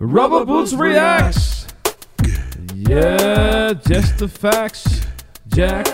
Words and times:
Rubber 0.00 0.44
Boots 0.44 0.74
reacts. 0.74 1.66
Yeah, 2.72 3.72
just 3.72 4.18
the 4.18 4.28
facts, 4.28 5.04
Jack. 5.48 5.86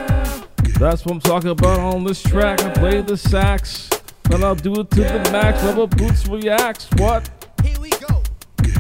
That's 0.79 1.07
what 1.07 1.13
I'm 1.13 1.21
talking 1.21 1.49
about 1.49 1.79
on 1.81 2.05
this 2.05 2.23
track. 2.23 2.63
I 2.63 2.71
play 2.75 3.01
the 3.01 3.17
sax, 3.17 3.89
and 4.31 4.45
I'll 4.45 4.57
do 4.57 4.75
it 4.75 4.91
to 4.91 5.01
the 5.01 5.31
max. 5.33 5.63
Rubber 5.63 5.87
Boots 5.87 6.29
reacts. 6.29 6.87
What? 6.97 7.31
Here 7.63 7.81
we 7.81 7.89
go. 7.89 8.23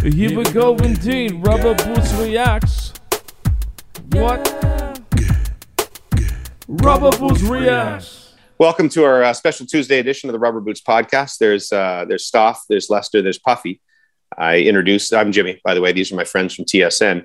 Here 0.02 0.36
we 0.36 0.44
go, 0.44 0.76
indeed. 0.76 1.42
Rubber 1.42 1.74
Boots 1.74 2.12
reacts. 2.16 2.92
What? 4.10 4.46
Rubber 6.68 7.16
Boots 7.16 7.40
reacts. 7.40 8.34
Welcome 8.58 8.90
to 8.90 9.04
our 9.04 9.22
uh, 9.22 9.32
special 9.32 9.64
Tuesday 9.64 10.00
edition 10.00 10.28
of 10.28 10.34
the 10.34 10.38
Rubber 10.38 10.60
Boots 10.60 10.82
podcast. 10.82 11.38
There's 11.38 11.72
uh, 11.72 12.04
there's 12.06 12.26
Stoff, 12.26 12.64
there's 12.68 12.90
Lester, 12.90 13.22
there's 13.22 13.38
Puffy. 13.38 13.80
I 14.38 14.58
introduced. 14.58 15.12
I'm 15.14 15.32
Jimmy, 15.32 15.60
by 15.64 15.74
the 15.74 15.80
way. 15.80 15.92
These 15.92 16.12
are 16.12 16.16
my 16.16 16.24
friends 16.24 16.54
from 16.54 16.64
TSN. 16.64 17.24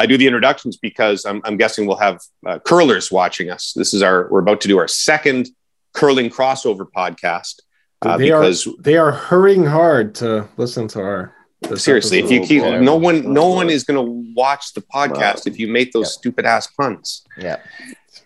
I 0.00 0.06
do 0.06 0.16
the 0.16 0.26
introductions 0.26 0.76
because 0.76 1.24
I'm, 1.24 1.40
I'm 1.44 1.56
guessing 1.56 1.86
we'll 1.86 1.96
have 1.96 2.20
uh, 2.46 2.58
curlers 2.60 3.10
watching 3.10 3.50
us. 3.50 3.72
This 3.74 3.92
is 3.94 4.02
our 4.02 4.28
we're 4.30 4.40
about 4.40 4.60
to 4.62 4.68
do 4.68 4.78
our 4.78 4.88
second 4.88 5.48
curling 5.92 6.30
crossover 6.30 6.86
podcast. 6.96 7.60
Uh, 8.02 8.16
they 8.16 8.24
because 8.26 8.66
are 8.66 8.72
they 8.80 8.96
are 8.96 9.10
hurrying 9.10 9.64
hard 9.64 10.14
to 10.16 10.48
listen 10.56 10.86
to 10.88 11.00
our 11.00 11.34
seriously, 11.74 12.20
if 12.20 12.30
you 12.30 12.40
keep 12.40 12.62
Yeah. 12.62 12.80
no 12.80 12.94
one 12.94 13.32
no 13.32 13.48
one 13.48 13.68
is 13.70 13.82
going 13.82 14.04
to 14.04 14.32
watch 14.36 14.72
the 14.74 14.82
podcast 14.82 15.46
if 15.46 15.58
you 15.58 15.66
make 15.66 15.92
those 15.92 16.14
stupid 16.14 16.46
ass 16.46 16.68
puns. 16.68 17.24
Yeah. 17.36 17.56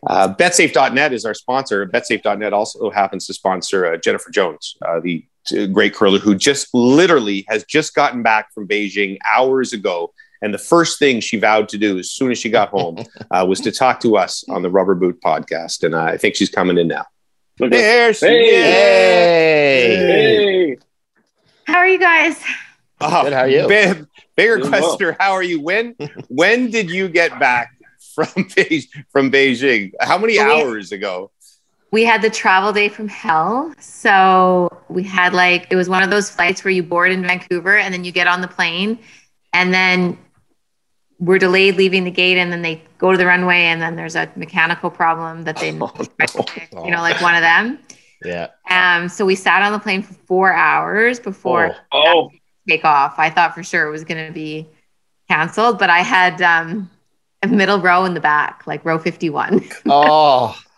Uh, 0.07 0.35
BetSafe.net 0.35 1.13
is 1.13 1.25
our 1.25 1.33
sponsor. 1.33 1.87
BetSafe.net 1.87 2.53
also 2.53 2.91
happens 2.91 3.27
to 3.29 3.35
sponsor 3.35 3.87
uh, 3.87 3.97
Jennifer 3.97 4.31
Jones, 4.31 4.77
uh, 4.87 5.01
the 5.01 5.25
great 5.73 5.95
curler 5.95 6.19
who 6.19 6.35
just 6.35 6.69
literally 6.75 7.45
has 7.49 7.65
just 7.65 7.95
gotten 7.95 8.23
back 8.23 8.53
from 8.53 8.67
Beijing 8.69 9.19
hours 9.29 9.73
ago. 9.73 10.13
And 10.41 10.53
the 10.53 10.59
first 10.59 10.99
thing 10.99 11.21
she 11.21 11.39
vowed 11.39 11.69
to 11.69 11.79
do 11.79 11.99
as 11.99 12.11
soon 12.11 12.31
as 12.33 12.39
she 12.39 12.51
got 12.51 12.71
home 12.71 12.97
uh, 13.31 13.45
was 13.49 13.61
to 13.61 13.71
talk 13.73 14.01
to 14.01 14.17
us 14.17 14.45
on 14.49 14.63
the 14.63 14.71
Rubber 14.71 14.95
Boot 14.95 15.21
podcast. 15.25 15.85
And 15.85 15.95
uh, 15.95 16.03
I 16.03 16.17
think 16.17 16.35
she's 16.35 16.51
coming 16.51 16.79
in 16.79 16.89
now. 16.89 17.05
Look 17.61 17.73
at- 17.73 17.77
There 17.77 18.15
she 18.15 18.27
Hey! 18.27 19.93
is. 19.93 19.99
Hey. 19.99 20.67
Hey, 20.67 20.77
How 21.65 21.79
are 21.79 21.89
you 21.89 21.99
guys? 21.99 22.41
Oh, 23.01 23.25
Good, 23.25 23.33
how 23.33 23.41
are 23.41 23.49
you? 23.49 23.67
big- 23.69 24.07
bigger 24.37 24.59
Doing 24.59 24.71
well. 24.71 24.97
question: 24.97 25.17
How 25.19 25.33
are 25.33 25.43
you? 25.43 25.61
When 25.61 25.97
when 26.29 26.71
did 26.71 26.89
you 26.89 27.09
get 27.09 27.37
back 27.41 27.73
from 28.15 28.29
Beijing? 28.29 28.87
From 29.11 29.31
Beijing? 29.33 29.91
How 30.01 30.19
many 30.19 30.37
yeah. 30.37 30.53
hours 30.53 30.93
ago? 30.93 31.32
We 31.93 32.05
had 32.05 32.23
the 32.23 32.31
travel 32.31 32.73
day 32.73 32.89
from 32.89 33.07
hell. 33.07 33.73
So 33.79 34.83
we 34.89 35.03
had 35.03 35.35
like, 35.35 35.67
it 35.71 35.77
was 35.77 35.89
one 35.89 36.03
of 36.03 36.11
those 36.11 36.31
flights 36.31 36.65
where 36.65 36.73
you 36.73 36.83
board 36.83 37.13
in 37.13 37.23
Vancouver 37.23 37.77
and 37.77 37.93
then 37.93 38.05
you 38.05 38.13
get 38.13 38.27
on 38.27 38.41
the 38.41 38.49
plane 38.49 38.99
and 39.53 39.73
then 39.73 40.19
we're 41.19 41.39
delayed 41.39 41.77
leaving 41.77 42.05
the 42.05 42.11
gate 42.11 42.39
and 42.39 42.51
then 42.51 42.63
they 42.63 42.83
go 42.99 43.13
to 43.13 43.19
the 43.19 43.27
runway 43.27 43.65
and 43.65 43.81
then 43.81 43.95
there's 43.95 44.17
a 44.17 44.29
mechanical 44.35 44.91
problem 44.91 45.45
that 45.45 45.57
they, 45.59 45.69
you 46.85 46.91
know, 46.91 47.01
like 47.01 47.21
one 47.21 47.35
of 47.35 47.43
them. 47.43 47.79
Yeah. 48.25 48.49
Um, 48.71 49.09
so 49.09 49.25
we 49.25 49.35
sat 49.35 49.63
on 49.63 49.73
the 49.73 49.79
plane 49.79 50.03
for 50.03 50.15
four 50.15 50.53
hours 50.53 51.21
before 51.21 51.77
oh, 51.93 52.31
take 52.69 52.85
off. 52.85 53.19
I 53.19 53.31
thought 53.31 53.55
for 53.55 53.63
sure 53.63 53.87
it 53.87 53.91
was 53.91 54.05
going 54.05 54.27
to 54.27 54.33
be 54.33 54.67
canceled, 55.29 55.79
but 55.79 55.91
I 55.91 55.99
had 56.01 56.41
um, 56.41 56.91
a 57.43 57.49
middle 57.49 57.81
row 57.81 58.05
in 58.05 58.15
the 58.15 58.21
back, 58.21 58.67
like 58.67 58.85
row 58.85 58.99
51. 58.99 59.63
Oh, 59.87 60.59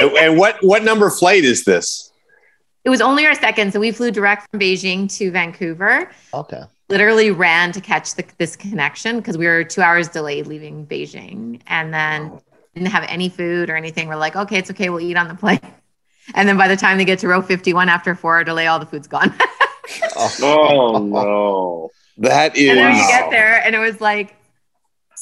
and, 0.00 0.10
and 0.16 0.38
what 0.38 0.56
what 0.62 0.82
number 0.82 1.10
flight 1.10 1.44
is 1.44 1.64
this? 1.64 2.12
It 2.84 2.90
was 2.90 3.00
only 3.00 3.26
our 3.26 3.34
second. 3.34 3.72
So 3.72 3.80
we 3.80 3.92
flew 3.92 4.10
direct 4.10 4.50
from 4.50 4.60
Beijing 4.60 5.08
to 5.18 5.30
Vancouver. 5.30 6.10
okay. 6.34 6.62
Literally 6.88 7.30
ran 7.30 7.72
to 7.72 7.80
catch 7.80 8.16
the, 8.16 8.24
this 8.36 8.54
connection 8.54 9.16
because 9.16 9.38
we 9.38 9.46
were 9.46 9.64
two 9.64 9.80
hours 9.80 10.08
delayed 10.08 10.46
leaving 10.46 10.86
Beijing 10.86 11.60
and 11.68 11.94
then 11.94 12.38
didn't 12.74 12.90
have 12.90 13.04
any 13.08 13.28
food 13.30 13.70
or 13.70 13.76
anything. 13.76 14.08
We're 14.08 14.16
like, 14.16 14.36
okay, 14.36 14.58
it's 14.58 14.70
okay. 14.72 14.90
We'll 14.90 15.00
eat 15.00 15.16
on 15.16 15.28
the 15.28 15.34
plane. 15.34 15.60
And 16.34 16.48
then 16.48 16.56
by 16.56 16.68
the 16.68 16.76
time 16.76 16.98
they 16.98 17.04
get 17.04 17.18
to 17.18 17.28
row 17.28 17.42
51 17.42 17.88
after 17.88 18.14
four 18.14 18.36
hour 18.36 18.44
delay, 18.44 18.68
all 18.68 18.78
the 18.78 18.86
food's 18.86 19.08
gone. 19.08 19.34
Oh. 20.16 20.30
oh 20.42 20.98
no. 20.98 21.90
That 22.18 22.56
is 22.56 22.68
and 22.68 22.78
then 22.78 22.92
we 22.92 22.98
get 22.98 23.30
there 23.30 23.60
and 23.64 23.74
it 23.74 23.78
was 23.80 24.00
like 24.00 24.36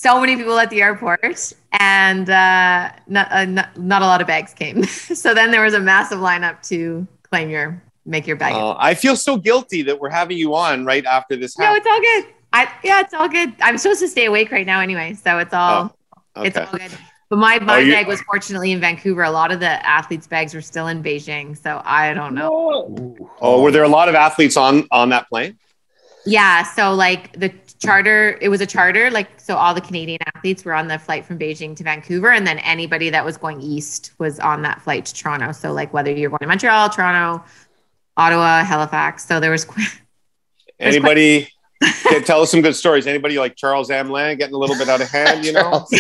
so 0.01 0.19
many 0.19 0.35
people 0.35 0.59
at 0.59 0.71
the 0.71 0.81
airport 0.81 1.53
and 1.79 2.31
uh, 2.31 2.91
not, 3.07 3.31
uh, 3.31 3.45
not, 3.45 3.77
not 3.77 4.01
a 4.01 4.07
lot 4.07 4.23
of 4.23 4.27
bags 4.27 4.55
came. 4.55 4.83
so 4.85 5.35
then 5.35 5.51
there 5.51 5.63
was 5.63 5.75
a 5.75 5.81
massive 5.81 6.21
lineup 6.21 6.67
to 6.69 7.07
claim 7.31 7.51
your, 7.51 7.83
make 8.07 8.27
your 8.27 8.37
bag. 8.37 8.55
Uh, 8.55 8.77
I 8.79 8.95
feel 8.95 9.15
so 9.15 9.37
guilty 9.37 9.83
that 9.83 10.01
we're 10.01 10.09
having 10.09 10.39
you 10.39 10.55
on 10.55 10.87
right 10.87 11.05
after 11.05 11.37
this. 11.37 11.59
No, 11.59 11.75
it's 11.75 11.87
all 11.87 12.01
good. 12.01 12.25
I 12.53 12.73
yeah, 12.83 13.01
it's 13.01 13.13
all 13.13 13.29
good. 13.29 13.55
I'm 13.61 13.77
supposed 13.77 14.01
to 14.01 14.09
stay 14.09 14.25
awake 14.25 14.51
right 14.51 14.67
now 14.67 14.81
anyway, 14.81 15.15
so 15.15 15.39
it's 15.39 15.53
all 15.53 15.95
it's 16.37 16.57
okay. 16.57 16.67
all 16.67 16.79
good. 16.79 16.91
But 17.29 17.37
my 17.39 17.59
my 17.61 17.77
Oh, 17.77 17.79
you- 17.79 17.93
bag 17.93 18.09
was 18.09 18.21
fortunately 18.23 18.73
in 18.73 18.81
Vancouver. 18.81 19.23
A 19.23 19.31
lot 19.31 19.53
of 19.53 19.61
the 19.61 19.87
athletes' 19.87 20.27
bags 20.27 20.55
were 20.55 20.63
still 20.63 20.89
in 20.89 21.01
Beijing, 21.01 21.57
so 21.57 21.81
I 21.85 22.13
don't 22.15 22.35
know. 22.35 23.15
Oh, 23.41 23.63
were 23.63 23.71
there 23.71 23.85
a 23.85 23.89
lot 23.89 24.09
of 24.09 24.17
athletes 24.17 24.57
on 24.57 24.89
on 24.91 25.11
that 25.11 25.29
plane? 25.29 25.59
Yeah, 26.27 26.65
so 26.65 26.93
like 26.95 27.39
the 27.39 27.53
charter, 27.81 28.39
it 28.41 28.49
was 28.49 28.61
a 28.61 28.67
charter, 28.67 29.11
like 29.11 29.41
so 29.41 29.57
all 29.57 29.75
the 29.75 29.81
Canadian 29.81 30.19
athletes 30.35 30.65
were 30.65 30.75
on 30.75 30.89
the 30.89 30.99
flight 30.99 31.25
from 31.25 31.39
Beijing 31.39 31.77
to 31.77 31.85
Vancouver, 31.85 32.31
and 32.31 32.47
then 32.47 32.59
anybody 32.61 33.11
that 33.11 33.25
was 33.25 33.37
going 33.37 33.61
east 33.61 34.13
was 34.19 34.39
on 34.41 34.63
that 34.63 34.81
flight 34.83 35.05
to 35.07 35.15
Toronto. 35.15 35.53
So 35.53 35.73
like 35.73 35.93
whether 35.93 36.13
you're 36.13 36.31
going 36.31 36.41
to 36.41 36.47
Montreal, 36.47 36.91
Toronto, 36.91 37.45
Ottawa, 38.17 38.65
Halifax, 38.65 39.27
so 39.27 39.41
there 39.41 39.51
was. 39.51 39.67
There's 39.67 39.99
Anybody? 40.97 41.49
Okay, 42.07 42.21
tell 42.25 42.43
us 42.43 42.51
some 42.51 42.63
good 42.63 42.77
stories. 42.77 43.07
Anybody 43.07 43.39
like 43.39 43.57
Charles 43.57 43.89
Hamelin 43.89 44.39
getting 44.39 44.55
a 44.55 44.59
little 44.59 44.77
bit 44.77 44.89
out 44.89 45.01
of 45.01 45.11
hand? 45.11 45.45
You 45.45 45.53
know. 45.53 45.87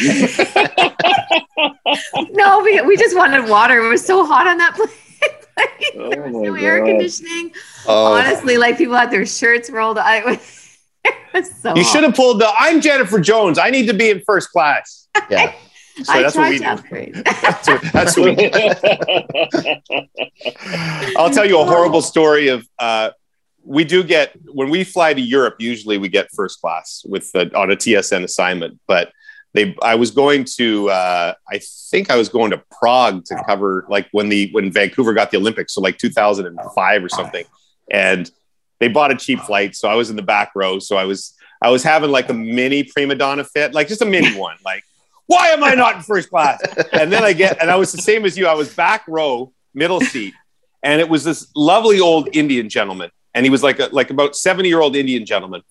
no, 2.30 2.60
we, 2.62 2.80
we 2.82 2.96
just 2.96 3.16
wanted 3.16 3.48
water. 3.48 3.78
It 3.78 3.88
was 3.88 4.04
so 4.04 4.24
hot 4.24 4.46
on 4.46 4.58
that 4.58 4.74
plane. 4.76 6.10
there 6.10 6.22
was 6.22 6.34
Oh 6.34 6.42
no 6.42 6.52
my 6.52 6.60
air 6.60 6.84
conditioning. 6.84 7.52
Oh. 7.86 8.14
Honestly, 8.14 8.56
like 8.58 8.78
people 8.78 8.94
had 8.94 9.10
their 9.10 9.26
shirts 9.26 9.70
rolled. 9.70 9.98
I 9.98 10.18
it 10.18 10.24
was, 10.26 10.78
it 11.04 11.14
was 11.14 11.19
so. 11.62 11.74
You 11.74 11.84
should 11.84 12.02
have 12.04 12.14
pulled 12.14 12.40
the. 12.40 12.50
I'm 12.58 12.80
Jennifer 12.80 13.20
Jones. 13.20 13.58
I 13.58 13.70
need 13.70 13.86
to 13.86 13.94
be 13.94 14.10
in 14.10 14.22
first 14.26 14.50
class. 14.50 15.08
Yeah. 15.28 15.52
So 16.02 16.12
I 16.14 16.22
that's 16.22 16.34
what 16.34 16.42
tried 16.42 16.50
we 16.50 16.58
to 16.58 16.64
do. 16.64 16.70
upgrade. 16.70 17.14
That's 17.42 17.68
what, 17.68 17.82
that's 17.92 18.16
what 18.16 18.24
we 18.24 18.34
do. 18.36 18.50
I'll 21.18 21.28
tell 21.30 21.44
you 21.44 21.60
a 21.60 21.64
horrible 21.64 22.00
story 22.00 22.48
of. 22.48 22.66
Uh, 22.78 23.10
we 23.64 23.84
do 23.84 24.02
get 24.02 24.34
when 24.46 24.70
we 24.70 24.82
fly 24.84 25.12
to 25.12 25.20
Europe. 25.20 25.56
Usually, 25.58 25.98
we 25.98 26.08
get 26.08 26.28
first 26.32 26.60
class 26.60 27.04
with 27.06 27.30
the, 27.32 27.54
on 27.54 27.70
a 27.70 27.76
TSN 27.76 28.24
assignment. 28.24 28.80
But 28.86 29.12
they, 29.52 29.76
I 29.82 29.96
was 29.96 30.10
going 30.10 30.46
to. 30.56 30.88
Uh, 30.88 31.34
I 31.50 31.60
think 31.90 32.10
I 32.10 32.16
was 32.16 32.30
going 32.30 32.52
to 32.52 32.62
Prague 32.80 33.24
to 33.26 33.42
cover 33.46 33.84
like 33.90 34.08
when 34.12 34.30
the 34.30 34.48
when 34.52 34.70
Vancouver 34.72 35.12
got 35.12 35.30
the 35.30 35.36
Olympics, 35.36 35.74
so 35.74 35.82
like 35.82 35.98
2005 35.98 37.04
or 37.04 37.08
something, 37.10 37.44
and 37.90 38.30
they 38.80 38.88
bought 38.88 39.12
a 39.12 39.16
cheap 39.16 39.40
flight. 39.40 39.76
So 39.76 39.88
I 39.88 39.94
was 39.94 40.10
in 40.10 40.16
the 40.16 40.22
back 40.22 40.52
row. 40.54 40.78
So 40.78 40.96
I 40.96 41.04
was 41.04 41.36
I 41.62 41.70
was 41.70 41.82
having 41.82 42.10
like 42.10 42.28
a 42.28 42.34
mini 42.34 42.82
prima 42.84 43.14
donna 43.14 43.44
fit, 43.44 43.74
like 43.74 43.88
just 43.88 44.02
a 44.02 44.06
mini 44.06 44.36
one, 44.36 44.56
like. 44.64 44.82
Why 45.26 45.50
am 45.50 45.62
I 45.62 45.74
not 45.74 45.94
in 45.94 46.02
first 46.02 46.28
class? 46.28 46.60
And 46.90 47.12
then 47.12 47.22
I 47.22 47.32
get, 47.32 47.62
and 47.62 47.70
I 47.70 47.76
was 47.76 47.92
the 47.92 48.02
same 48.02 48.24
as 48.24 48.36
you. 48.36 48.48
I 48.48 48.54
was 48.54 48.74
back 48.74 49.04
row, 49.06 49.52
middle 49.72 50.00
seat, 50.00 50.34
and 50.82 51.00
it 51.00 51.08
was 51.08 51.22
this 51.22 51.46
lovely 51.54 52.00
old 52.00 52.34
Indian 52.34 52.68
gentleman, 52.68 53.12
and 53.32 53.46
he 53.46 53.50
was 53.50 53.62
like 53.62 53.78
a, 53.78 53.90
like 53.92 54.10
about 54.10 54.34
seventy 54.34 54.68
year 54.68 54.80
old 54.80 54.96
Indian 54.96 55.24
gentleman, 55.24 55.62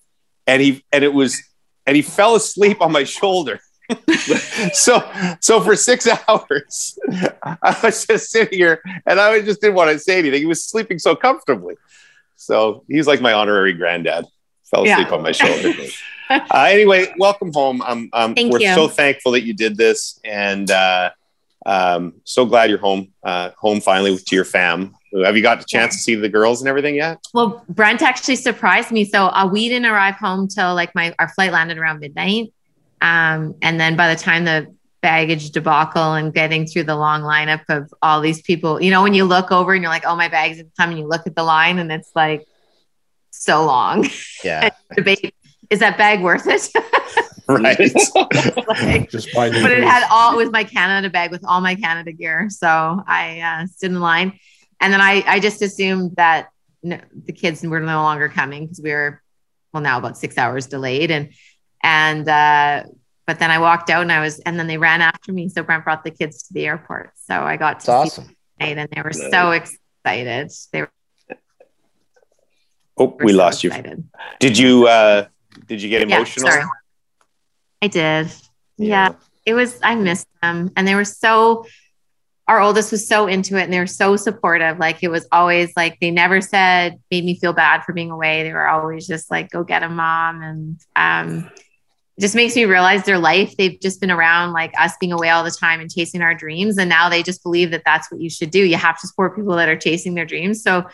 and 0.46 0.62
he 0.62 0.82
and 0.92 1.04
it 1.04 1.12
was, 1.12 1.42
and 1.86 1.94
he 1.94 2.00
fell 2.00 2.36
asleep 2.36 2.80
on 2.80 2.90
my 2.90 3.04
shoulder. 3.04 3.60
so 4.72 5.36
so 5.40 5.60
for 5.60 5.76
six 5.76 6.08
hours, 6.28 6.98
I 7.62 7.76
was 7.82 8.06
just 8.06 8.30
sitting 8.30 8.58
here, 8.58 8.82
and 9.04 9.20
I 9.20 9.42
just 9.42 9.60
didn't 9.60 9.76
want 9.76 9.90
to 9.90 9.98
say 9.98 10.20
anything. 10.20 10.40
He 10.40 10.46
was 10.46 10.64
sleeping 10.64 10.98
so 10.98 11.14
comfortably. 11.14 11.74
So 12.40 12.84
he's 12.88 13.06
like 13.06 13.20
my 13.20 13.34
honorary 13.34 13.74
granddad. 13.74 14.24
Fell 14.70 14.86
Yeah. 14.86 14.98
asleep 14.98 15.12
on 15.12 15.22
my 15.22 15.32
shoulder. 15.32 15.72
Uh, 16.30 16.68
anyway, 16.70 17.12
welcome 17.18 17.52
home. 17.52 17.82
Um, 17.82 18.08
um, 18.12 18.34
we're 18.36 18.60
you. 18.60 18.72
so 18.72 18.86
thankful 18.86 19.32
that 19.32 19.42
you 19.42 19.52
did 19.52 19.76
this, 19.76 20.20
and 20.22 20.70
uh, 20.70 21.10
um, 21.66 22.12
so 22.22 22.46
glad 22.46 22.70
you're 22.70 22.78
home. 22.78 23.08
Uh, 23.20 23.50
home 23.58 23.80
finally 23.80 24.16
to 24.16 24.36
your 24.36 24.44
fam. 24.44 24.94
Have 25.24 25.36
you 25.36 25.42
got 25.42 25.58
the 25.58 25.64
chance 25.66 25.96
to 25.96 26.00
see 26.00 26.14
the 26.14 26.28
girls 26.28 26.60
and 26.62 26.68
everything 26.68 26.94
yet? 26.94 27.18
well, 27.34 27.64
Brent 27.68 28.00
actually 28.00 28.36
surprised 28.36 28.92
me. 28.92 29.04
So 29.04 29.26
uh, 29.26 29.48
we 29.52 29.68
didn't 29.68 29.86
arrive 29.86 30.14
home 30.14 30.46
till 30.46 30.72
like 30.76 30.94
my 30.94 31.12
our 31.18 31.26
flight 31.30 31.50
landed 31.50 31.78
around 31.78 31.98
midnight, 31.98 32.52
um, 33.02 33.56
and 33.60 33.80
then 33.80 33.96
by 33.96 34.14
the 34.14 34.20
time 34.20 34.44
the 34.44 34.72
baggage 35.02 35.50
debacle 35.50 36.14
and 36.14 36.34
getting 36.34 36.66
through 36.66 36.84
the 36.84 36.96
long 36.96 37.22
lineup 37.22 37.62
of 37.68 37.92
all 38.02 38.20
these 38.20 38.42
people, 38.42 38.82
you 38.82 38.90
know, 38.90 39.02
when 39.02 39.14
you 39.14 39.24
look 39.24 39.50
over 39.50 39.72
and 39.72 39.82
you're 39.82 39.90
like, 39.90 40.04
oh, 40.06 40.16
my 40.16 40.28
bag's 40.28 40.58
in 40.58 40.70
time, 40.78 40.90
and 40.90 40.98
you 40.98 41.06
look 41.06 41.26
at 41.26 41.34
the 41.34 41.42
line 41.42 41.78
and 41.78 41.90
it's 41.90 42.10
like 42.14 42.46
so 43.30 43.64
long. 43.64 44.06
Yeah. 44.44 44.70
Debate 44.96 45.34
is 45.70 45.78
that 45.78 45.96
bag 45.96 46.20
worth 46.20 46.46
it? 46.46 46.68
Right. 47.50 47.78
Like, 48.68 49.10
Just 49.10 49.34
by 49.34 49.50
but 49.50 49.72
it 49.72 49.82
had 49.82 50.06
all 50.08 50.34
it 50.34 50.36
was 50.36 50.52
my 50.52 50.62
Canada 50.62 51.10
bag 51.10 51.32
with 51.32 51.44
all 51.44 51.60
my 51.60 51.74
Canada 51.74 52.12
gear. 52.12 52.48
So 52.48 53.02
I 53.04 53.40
uh, 53.40 53.66
stood 53.66 53.90
in 53.90 53.98
line, 53.98 54.38
and 54.78 54.92
then 54.92 55.00
I 55.00 55.24
I 55.26 55.40
just 55.40 55.60
assumed 55.60 56.14
that 56.14 56.50
no, 56.84 57.00
the 57.24 57.32
kids 57.32 57.64
were 57.64 57.80
no 57.80 58.02
longer 58.02 58.28
coming 58.28 58.66
because 58.66 58.80
we 58.80 58.92
were 58.92 59.20
well 59.72 59.82
now 59.82 59.98
about 59.98 60.16
six 60.16 60.38
hours 60.38 60.68
delayed 60.68 61.10
and 61.10 61.30
and 61.82 62.28
uh 62.28 62.84
but 63.30 63.38
then 63.38 63.52
I 63.52 63.60
walked 63.60 63.90
out 63.90 64.02
and 64.02 64.10
I 64.10 64.20
was 64.20 64.40
and 64.40 64.58
then 64.58 64.66
they 64.66 64.76
ran 64.76 65.00
after 65.00 65.32
me. 65.32 65.48
So 65.48 65.62
Brent 65.62 65.84
brought 65.84 66.02
the 66.02 66.10
kids 66.10 66.42
to 66.48 66.52
the 66.52 66.66
airport. 66.66 67.12
So 67.14 67.40
I 67.40 67.56
got 67.56 67.78
to 67.78 67.86
That's 67.86 68.12
see 68.14 68.20
awesome. 68.20 68.36
them 68.58 68.78
and 68.78 68.88
they 68.90 69.02
were 69.02 69.12
so 69.12 69.52
excited. 69.52 70.50
They 70.72 70.80
were, 70.80 70.90
Oh, 72.98 73.16
we 73.22 73.30
so 73.30 73.38
lost 73.38 73.62
you. 73.62 73.70
Did 74.40 74.58
you 74.58 74.88
uh 74.88 75.28
did 75.68 75.80
you 75.80 75.88
get 75.88 76.08
Yeah, 76.08 76.16
emotional? 76.16 76.50
sorry. 76.50 76.64
I 77.80 77.86
did. 77.86 78.32
Yeah. 78.78 79.12
It 79.46 79.54
was 79.54 79.78
I 79.80 79.94
missed 79.94 80.26
them 80.42 80.72
and 80.76 80.88
they 80.88 80.96
were 80.96 81.04
so 81.04 81.66
our 82.48 82.60
oldest 82.60 82.90
was 82.90 83.06
so 83.06 83.28
into 83.28 83.56
it 83.56 83.62
and 83.62 83.72
they 83.72 83.78
were 83.78 83.86
so 83.86 84.16
supportive. 84.16 84.80
Like 84.80 85.04
it 85.04 85.08
was 85.08 85.28
always 85.30 85.72
like 85.76 86.00
they 86.00 86.10
never 86.10 86.40
said 86.40 86.98
made 87.12 87.24
me 87.24 87.38
feel 87.38 87.52
bad 87.52 87.84
for 87.84 87.92
being 87.92 88.10
away. 88.10 88.42
They 88.42 88.52
were 88.52 88.66
always 88.66 89.06
just 89.06 89.30
like 89.30 89.50
go 89.50 89.62
get 89.62 89.84
a 89.84 89.88
mom 89.88 90.42
and 90.42 90.80
um 90.96 91.48
it 92.20 92.24
just 92.24 92.34
makes 92.34 92.54
me 92.54 92.66
realize 92.66 93.04
their 93.04 93.18
life. 93.18 93.56
They've 93.56 93.80
just 93.80 93.98
been 93.98 94.10
around 94.10 94.52
like 94.52 94.74
us 94.78 94.92
being 95.00 95.10
away 95.10 95.30
all 95.30 95.42
the 95.42 95.50
time 95.50 95.80
and 95.80 95.90
chasing 95.90 96.20
our 96.20 96.34
dreams 96.34 96.76
and 96.76 96.86
now 96.86 97.08
they 97.08 97.22
just 97.22 97.42
believe 97.42 97.70
that 97.70 97.80
that's 97.86 98.12
what 98.12 98.20
you 98.20 98.28
should 98.28 98.50
do. 98.50 98.62
You 98.62 98.76
have 98.76 99.00
to 99.00 99.06
support 99.06 99.34
people 99.34 99.56
that 99.56 99.70
are 99.70 99.76
chasing 99.76 100.12
their 100.12 100.26
dreams. 100.26 100.62
So 100.62 100.86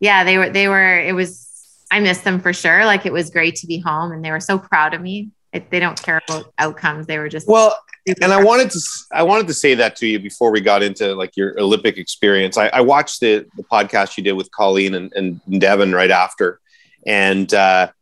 yeah, 0.00 0.22
they 0.22 0.36
were 0.36 0.50
they 0.50 0.68
were 0.68 1.00
it 1.00 1.14
was 1.14 1.48
I 1.90 2.00
missed 2.00 2.24
them 2.24 2.40
for 2.40 2.52
sure. 2.52 2.84
Like 2.84 3.06
it 3.06 3.12
was 3.12 3.30
great 3.30 3.56
to 3.56 3.66
be 3.66 3.78
home 3.78 4.12
and 4.12 4.22
they 4.22 4.30
were 4.30 4.38
so 4.38 4.58
proud 4.58 4.92
of 4.92 5.00
me. 5.00 5.30
It, 5.50 5.70
they 5.70 5.80
don't 5.80 6.00
care 6.00 6.20
about 6.28 6.52
outcomes. 6.58 7.06
They 7.06 7.16
were 7.16 7.30
just 7.30 7.48
Well, 7.48 7.74
and 8.20 8.30
I 8.30 8.44
wanted 8.44 8.70
to 8.72 8.80
I 9.12 9.22
wanted 9.22 9.46
to 9.46 9.54
say 9.54 9.74
that 9.76 9.96
to 9.96 10.06
you 10.06 10.18
before 10.18 10.50
we 10.50 10.60
got 10.60 10.82
into 10.82 11.14
like 11.14 11.38
your 11.38 11.58
Olympic 11.58 11.96
experience. 11.96 12.58
I, 12.58 12.66
I 12.66 12.82
watched 12.82 13.20
the 13.20 13.46
the 13.56 13.62
podcast 13.62 14.18
you 14.18 14.24
did 14.24 14.34
with 14.34 14.50
Colleen 14.50 14.94
and, 14.94 15.10
and 15.14 15.40
Devin 15.58 15.94
right 15.94 16.10
after, 16.10 16.60
and 17.06 17.52
uh, 17.54 17.92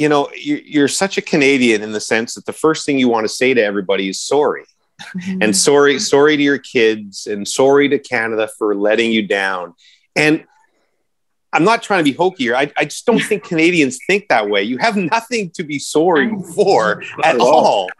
you 0.00 0.08
know 0.08 0.28
you're, 0.46 0.58
you're 0.74 0.88
such 1.02 1.14
a 1.18 1.22
Canadian 1.32 1.82
in 1.82 1.92
the 1.92 2.00
sense 2.12 2.34
that 2.34 2.46
the 2.46 2.52
first 2.64 2.80
thing 2.86 2.98
you 2.98 3.08
want 3.08 3.24
to 3.24 3.32
say 3.40 3.50
to 3.54 3.62
everybody 3.62 4.08
is 4.08 4.20
sorry 4.20 4.64
Mhm. 5.16 5.38
and 5.44 5.56
sorry 5.56 5.98
sorry 6.00 6.36
to 6.36 6.42
your 6.42 6.58
kids 6.58 7.26
and 7.28 7.46
sorry 7.46 7.88
to 7.88 7.98
Canada 8.00 8.48
for 8.58 8.74
letting 8.74 9.10
you 9.12 9.22
down. 9.28 9.74
And 10.16 10.44
I'm 11.52 11.64
not 11.64 11.82
trying 11.84 12.00
to 12.00 12.10
be 12.10 12.16
hokey 12.16 12.44
here. 12.44 12.56
I, 12.56 12.70
I 12.76 12.84
just 12.84 13.06
don't 13.06 13.22
think 13.22 13.44
Canadians 13.44 13.98
think 14.08 14.26
that 14.28 14.50
way. 14.50 14.62
You 14.64 14.76
have 14.78 14.96
nothing 14.96 15.50
to 15.56 15.62
be 15.62 15.78
sorry 15.78 16.28
for 16.54 17.02
at 17.22 17.36
at 17.36 17.40
all. 17.40 17.54
all, 17.64 17.90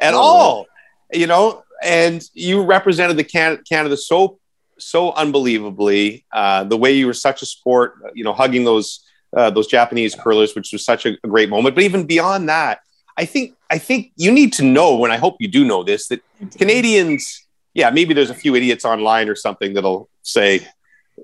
at 0.00 0.12
Not 0.12 0.20
all. 0.20 0.66
You 1.12 1.26
know, 1.26 1.62
and 1.82 2.22
you 2.32 2.62
represented 2.64 3.16
the 3.18 3.24
Can- 3.24 3.62
Canada 3.68 3.96
so 3.96 4.38
so 4.78 5.12
unbelievably. 5.12 6.24
Uh, 6.32 6.64
the 6.64 6.76
way 6.76 6.92
you 6.92 7.06
were 7.06 7.14
such 7.28 7.42
a 7.42 7.46
sport, 7.46 7.94
you 8.14 8.24
know, 8.24 8.32
hugging 8.32 8.64
those 8.64 9.04
uh, 9.36 9.50
those 9.50 9.66
Japanese 9.66 10.14
curlers, 10.14 10.54
which 10.54 10.72
was 10.72 10.84
such 10.84 11.06
a, 11.06 11.16
a 11.24 11.28
great 11.28 11.48
moment. 11.48 11.74
But 11.74 11.84
even 11.84 12.06
beyond 12.06 12.48
that, 12.48 12.80
I 13.16 13.24
think 13.24 13.56
I 13.70 13.78
think 13.78 14.12
you 14.16 14.30
need 14.30 14.52
to 14.54 14.62
know, 14.62 15.04
and 15.04 15.12
I 15.12 15.16
hope 15.16 15.36
you 15.40 15.48
do 15.48 15.64
know 15.64 15.82
this, 15.82 16.08
that 16.08 16.22
Canadians, 16.56 17.44
yeah, 17.74 17.90
maybe 17.90 18.14
there's 18.14 18.30
a 18.30 18.34
few 18.34 18.54
idiots 18.54 18.84
online 18.84 19.28
or 19.28 19.34
something 19.34 19.74
that'll 19.74 20.08
say, 20.22 20.66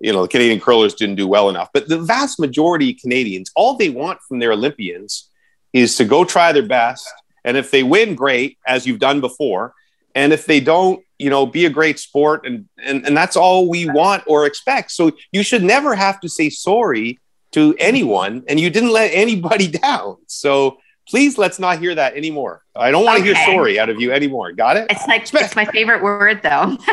you 0.00 0.12
know, 0.12 0.22
the 0.22 0.28
Canadian 0.28 0.60
curlers 0.60 0.94
didn't 0.94 1.14
do 1.16 1.26
well 1.26 1.48
enough. 1.48 1.70
But 1.72 1.88
the 1.88 1.98
vast 1.98 2.38
majority 2.38 2.90
of 2.90 2.98
Canadians, 2.98 3.50
all 3.54 3.76
they 3.76 3.90
want 3.90 4.20
from 4.28 4.40
their 4.40 4.52
Olympians 4.52 5.30
is 5.72 5.96
to 5.96 6.04
go 6.04 6.24
try 6.24 6.52
their 6.52 6.66
best. 6.66 7.08
And 7.44 7.56
if 7.56 7.70
they 7.70 7.82
win, 7.82 8.14
great, 8.14 8.58
as 8.66 8.86
you've 8.86 8.98
done 8.98 9.20
before. 9.20 9.74
And 10.14 10.32
if 10.32 10.46
they 10.46 10.60
don't, 10.60 11.02
you 11.18 11.30
know, 11.30 11.46
be 11.46 11.64
a 11.64 11.70
great 11.70 11.98
sport. 11.98 12.46
And, 12.46 12.68
and, 12.82 13.06
and 13.06 13.16
that's 13.16 13.36
all 13.36 13.68
we 13.68 13.88
want 13.88 14.24
or 14.26 14.46
expect. 14.46 14.90
So 14.90 15.12
you 15.32 15.42
should 15.42 15.62
never 15.62 15.94
have 15.94 16.20
to 16.20 16.28
say 16.28 16.50
sorry 16.50 17.18
to 17.54 17.74
anyone. 17.78 18.44
And 18.48 18.60
you 18.60 18.70
didn't 18.70 18.92
let 18.92 19.08
anybody 19.12 19.68
down. 19.82 20.16
So 20.26 20.78
please 21.08 21.36
let's 21.38 21.58
not 21.58 21.78
hear 21.78 21.94
that 21.94 22.14
anymore. 22.16 22.62
I 22.76 22.90
don't 22.90 23.04
want 23.04 23.22
to 23.24 23.30
Okay. 23.30 23.34
hear 23.40 23.54
sorry 23.54 23.78
out 23.78 23.88
of 23.90 24.00
you 24.00 24.12
anymore. 24.12 24.52
Got 24.52 24.76
it? 24.76 24.86
It's 24.90 25.06
like 25.06 25.22
it's 25.34 25.56
my 25.56 25.64
favorite 25.64 26.02
word 26.02 26.40
though. 26.42 26.76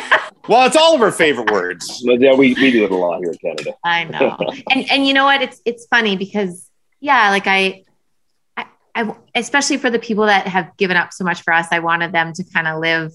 Well, 0.47 0.65
it's 0.65 0.75
all 0.75 0.95
of 0.95 1.01
our 1.03 1.11
favorite 1.11 1.51
words. 1.51 2.01
Yeah, 2.03 2.33
we, 2.33 2.55
we 2.55 2.71
do 2.71 2.83
it 2.83 2.91
a 2.91 2.95
lot 2.95 3.19
here 3.19 3.29
in 3.31 3.37
Canada. 3.37 3.75
I 3.85 4.05
know. 4.05 4.35
and 4.71 4.89
and 4.89 5.05
you 5.07 5.13
know 5.13 5.23
what? 5.23 5.43
It's 5.43 5.61
it's 5.65 5.85
funny 5.85 6.17
because 6.17 6.67
yeah, 6.99 7.29
like 7.29 7.45
I, 7.45 7.83
I, 8.57 8.65
I 8.95 9.15
especially 9.35 9.77
for 9.77 9.91
the 9.91 9.99
people 9.99 10.25
that 10.25 10.47
have 10.47 10.75
given 10.77 10.97
up 10.97 11.13
so 11.13 11.23
much 11.23 11.43
for 11.43 11.53
us, 11.53 11.67
I 11.71 11.77
wanted 11.77 12.11
them 12.11 12.33
to 12.33 12.43
kind 12.43 12.67
of 12.67 12.79
live 12.81 13.13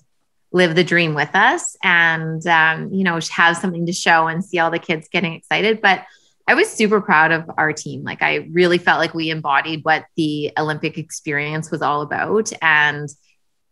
live 0.52 0.76
the 0.76 0.84
dream 0.84 1.14
with 1.14 1.34
us 1.34 1.76
and 1.82 2.46
um, 2.46 2.92
you 2.92 3.02
know 3.02 3.19
have 3.32 3.56
something 3.56 3.87
to 3.87 3.92
show 3.92 4.28
and 4.28 4.44
see 4.44 4.60
all 4.60 4.70
the 4.70 4.78
kids 4.78 5.08
getting 5.10 5.34
excited. 5.34 5.82
But 5.82 6.04
I 6.46 6.54
was 6.54 6.70
super 6.70 7.00
proud 7.00 7.32
of 7.32 7.50
our 7.58 7.72
team. 7.72 8.04
Like 8.04 8.22
I 8.22 8.48
really 8.52 8.78
felt 8.78 9.00
like 9.00 9.14
we 9.14 9.31
embodied 9.31 9.84
what 9.84 10.04
the 10.16 10.52
Olympic 10.56 10.96
experience 10.96 11.70
was 11.70 11.82
all 11.82 12.02
about 12.02 12.52
and 12.62 13.08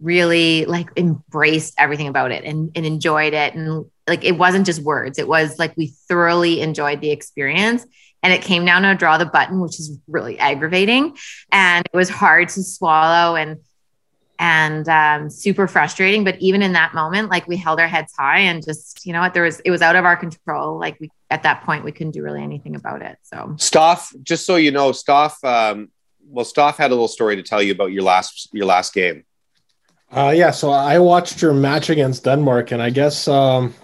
really 0.00 0.64
like 0.64 0.90
embraced 0.96 1.74
everything 1.78 2.08
about 2.08 2.32
it 2.32 2.44
and, 2.44 2.72
and 2.74 2.84
enjoyed 2.84 3.32
it. 3.32 3.54
And 3.54 3.86
like 4.08 4.24
it 4.24 4.36
wasn't 4.36 4.66
just 4.66 4.82
words, 4.82 5.18
it 5.18 5.28
was 5.28 5.58
like 5.58 5.76
we 5.76 5.94
thoroughly 6.08 6.60
enjoyed 6.60 7.00
the 7.00 7.10
experience. 7.10 7.86
And 8.22 8.32
it 8.32 8.40
came 8.40 8.64
down 8.64 8.82
to 8.82 8.94
draw 8.94 9.18
the 9.18 9.26
button, 9.26 9.60
which 9.60 9.78
is 9.78 9.98
really 10.08 10.38
aggravating. 10.38 11.16
And 11.52 11.86
it 11.92 11.96
was 11.96 12.08
hard 12.08 12.48
to 12.50 12.62
swallow 12.62 13.36
and 13.36 13.58
and 14.38 14.88
um, 14.88 15.30
super 15.30 15.66
frustrating. 15.68 16.24
But 16.24 16.36
even 16.40 16.62
in 16.62 16.72
that 16.72 16.94
moment, 16.94 17.30
like 17.30 17.46
we 17.46 17.56
held 17.56 17.80
our 17.80 17.88
heads 17.88 18.12
high 18.18 18.40
and 18.40 18.64
just, 18.64 19.06
you 19.06 19.12
know 19.12 19.20
what, 19.20 19.34
there 19.34 19.44
was 19.44 19.60
it 19.60 19.70
was 19.70 19.82
out 19.82 19.96
of 19.96 20.04
our 20.04 20.16
control. 20.16 20.78
Like 20.78 20.98
we 21.00 21.10
at 21.30 21.42
that 21.42 21.62
point 21.64 21.84
we 21.84 21.92
couldn't 21.92 22.12
do 22.12 22.22
really 22.22 22.42
anything 22.42 22.76
about 22.76 23.02
it. 23.02 23.18
So 23.22 23.54
Stoff, 23.58 24.12
just 24.22 24.46
so 24.46 24.56
you 24.56 24.70
know, 24.70 24.92
Stoff, 24.92 25.42
um, 25.44 25.90
well, 26.26 26.44
Stoff 26.44 26.76
had 26.76 26.90
a 26.90 26.94
little 26.94 27.08
story 27.08 27.36
to 27.36 27.42
tell 27.42 27.62
you 27.62 27.72
about 27.72 27.92
your 27.92 28.02
last 28.02 28.48
your 28.52 28.66
last 28.66 28.94
game. 28.94 29.24
Uh, 30.10 30.32
yeah, 30.34 30.50
so 30.52 30.70
I 30.70 30.98
watched 31.00 31.42
your 31.42 31.52
match 31.52 31.90
against 31.90 32.22
Denmark, 32.24 32.70
and 32.70 32.80
I 32.80 32.90
guess 32.90 33.26
um, 33.26 33.74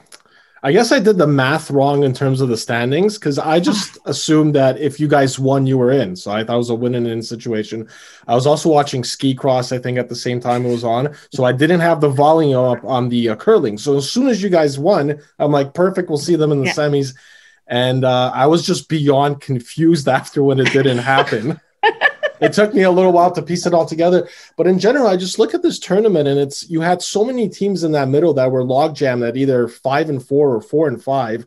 I 0.62 0.72
guess 0.72 0.92
I 0.92 0.98
did 1.00 1.16
the 1.16 1.26
math 1.26 1.70
wrong 1.70 2.02
in 2.04 2.12
terms 2.12 2.40
of 2.42 2.48
the 2.50 2.56
standings 2.56 3.18
because 3.18 3.38
I 3.38 3.60
just 3.60 3.96
assumed 4.04 4.54
that 4.54 4.78
if 4.78 5.00
you 5.00 5.08
guys 5.08 5.38
won, 5.38 5.66
you 5.66 5.78
were 5.78 5.90
in. 5.90 6.14
So 6.16 6.30
I 6.30 6.44
thought 6.44 6.54
it 6.54 6.58
was 6.58 6.70
a 6.70 6.74
win 6.74 6.94
and 6.94 7.06
in 7.06 7.22
situation. 7.22 7.88
I 8.28 8.34
was 8.34 8.46
also 8.46 8.68
watching 8.68 9.02
ski 9.02 9.34
cross, 9.34 9.72
I 9.72 9.78
think, 9.78 9.98
at 9.98 10.08
the 10.08 10.14
same 10.14 10.38
time 10.40 10.66
it 10.66 10.70
was 10.70 10.84
on. 10.84 11.14
So 11.32 11.44
I 11.44 11.52
didn't 11.52 11.80
have 11.80 12.00
the 12.00 12.10
volume 12.10 12.58
up 12.58 12.84
on 12.84 13.08
the 13.08 13.30
uh, 13.30 13.36
curling. 13.36 13.78
So 13.78 13.96
as 13.96 14.10
soon 14.10 14.28
as 14.28 14.42
you 14.42 14.50
guys 14.50 14.78
won, 14.78 15.20
I'm 15.38 15.52
like, 15.52 15.72
perfect. 15.72 16.08
We'll 16.10 16.18
see 16.18 16.36
them 16.36 16.52
in 16.52 16.58
the 16.60 16.66
Yeah. 16.66 16.72
semis. 16.74 17.14
And 17.66 18.04
uh, 18.04 18.32
I 18.34 18.46
was 18.46 18.66
just 18.66 18.88
beyond 18.88 19.40
confused 19.40 20.08
after 20.18 20.42
when 20.42 20.60
it 20.60 20.72
didn't 20.72 20.98
happen. 20.98 21.60
It 22.40 22.52
took 22.52 22.74
me 22.74 22.82
a 22.82 22.90
little 22.90 23.12
while 23.12 23.30
to 23.32 23.42
piece 23.42 23.66
it 23.66 23.74
all 23.74 23.86
together. 23.86 24.28
But 24.56 24.66
in 24.66 24.78
general, 24.78 25.06
I 25.06 25.16
just 25.16 25.38
look 25.38 25.54
at 25.54 25.62
this 25.62 25.78
tournament 25.78 26.28
and 26.28 26.38
it's 26.38 26.68
you 26.68 26.80
had 26.80 27.02
so 27.02 27.24
many 27.24 27.48
teams 27.48 27.84
in 27.84 27.92
that 27.92 28.08
middle 28.08 28.34
that 28.34 28.50
were 28.50 28.64
log 28.64 28.96
jammed 28.96 29.22
at 29.22 29.36
either 29.36 29.68
five 29.68 30.08
and 30.08 30.22
four 30.22 30.54
or 30.54 30.60
four 30.60 30.88
and 30.88 31.02
five. 31.02 31.46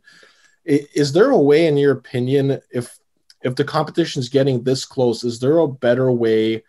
Is 0.65 1.11
there 1.11 1.31
a 1.31 1.37
way, 1.37 1.67
in 1.67 1.77
your 1.77 1.91
opinion, 1.91 2.61
if 2.71 2.97
if 3.41 3.55
the 3.55 3.65
competition's 3.65 4.29
getting 4.29 4.63
this 4.63 4.85
close, 4.85 5.23
is 5.23 5.39
there 5.39 5.57
a 5.57 5.67
better 5.67 6.11
way 6.11 6.63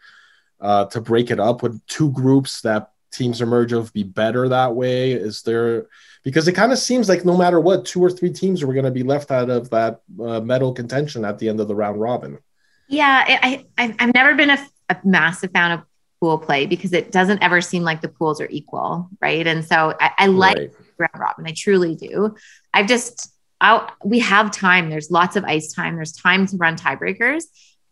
uh, 0.61 0.87
to 0.87 1.01
break 1.01 1.31
it 1.31 1.39
up? 1.39 1.63
Would 1.63 1.87
two 1.87 2.11
groups 2.11 2.63
that 2.63 2.91
teams 3.13 3.41
emerge 3.41 3.73
of 3.73 3.93
be 3.93 4.03
better 4.03 4.49
that 4.49 4.75
way? 4.75 5.13
Is 5.13 5.43
there 5.43 5.87
because 6.25 6.49
it 6.49 6.55
kind 6.55 6.73
of 6.73 6.79
seems 6.79 7.09
like 7.09 7.25
no 7.25 7.37
matter 7.37 7.61
what, 7.61 7.85
two 7.85 8.03
or 8.03 8.11
three 8.11 8.33
teams 8.33 8.65
were 8.65 8.73
going 8.73 8.87
to 8.87 8.91
be 8.91 9.03
left 9.03 9.31
out 9.31 9.51
of 9.51 9.71
that 9.71 10.01
uh, 10.21 10.41
medal 10.41 10.73
contention 10.73 11.25
at 11.25 11.39
the 11.39 11.49
end 11.49 11.61
of 11.61 11.69
the 11.69 11.75
round 11.75 12.01
robin. 12.01 12.39
Yeah, 12.89 13.25
I, 13.27 13.65
I 13.79 13.95
I've 13.99 14.15
never 14.15 14.35
been 14.35 14.51
a, 14.51 14.59
a 14.91 14.97
massive 15.05 15.51
fan 15.53 15.73
of 15.73 15.83
pool 16.21 16.39
play 16.39 16.67
because 16.67 16.93
it 16.93 17.11
doesn't 17.13 17.43
ever 17.43 17.61
seem 17.61 17.83
like 17.83 18.01
the 18.01 18.09
pools 18.09 18.41
are 18.41 18.49
equal, 18.51 19.09
right? 19.21 19.47
And 19.47 19.65
so 19.65 19.95
I, 20.01 20.11
I 20.19 20.27
like 20.27 20.57
Right. 20.59 20.71
round 20.99 21.19
robin. 21.19 21.47
I 21.47 21.53
truly 21.57 21.95
do. 21.97 22.35
I've 22.73 22.87
just 22.87 23.31
I 23.61 23.91
we 24.05 24.19
have 24.21 24.51
time. 24.51 24.91
There's 24.91 25.11
lots 25.11 25.37
of 25.37 25.45
ice 25.45 25.73
time. 25.73 25.97
There's 25.97 26.13
time 26.13 26.47
to 26.49 26.57
run 26.57 26.77
tiebreakers, 26.77 27.45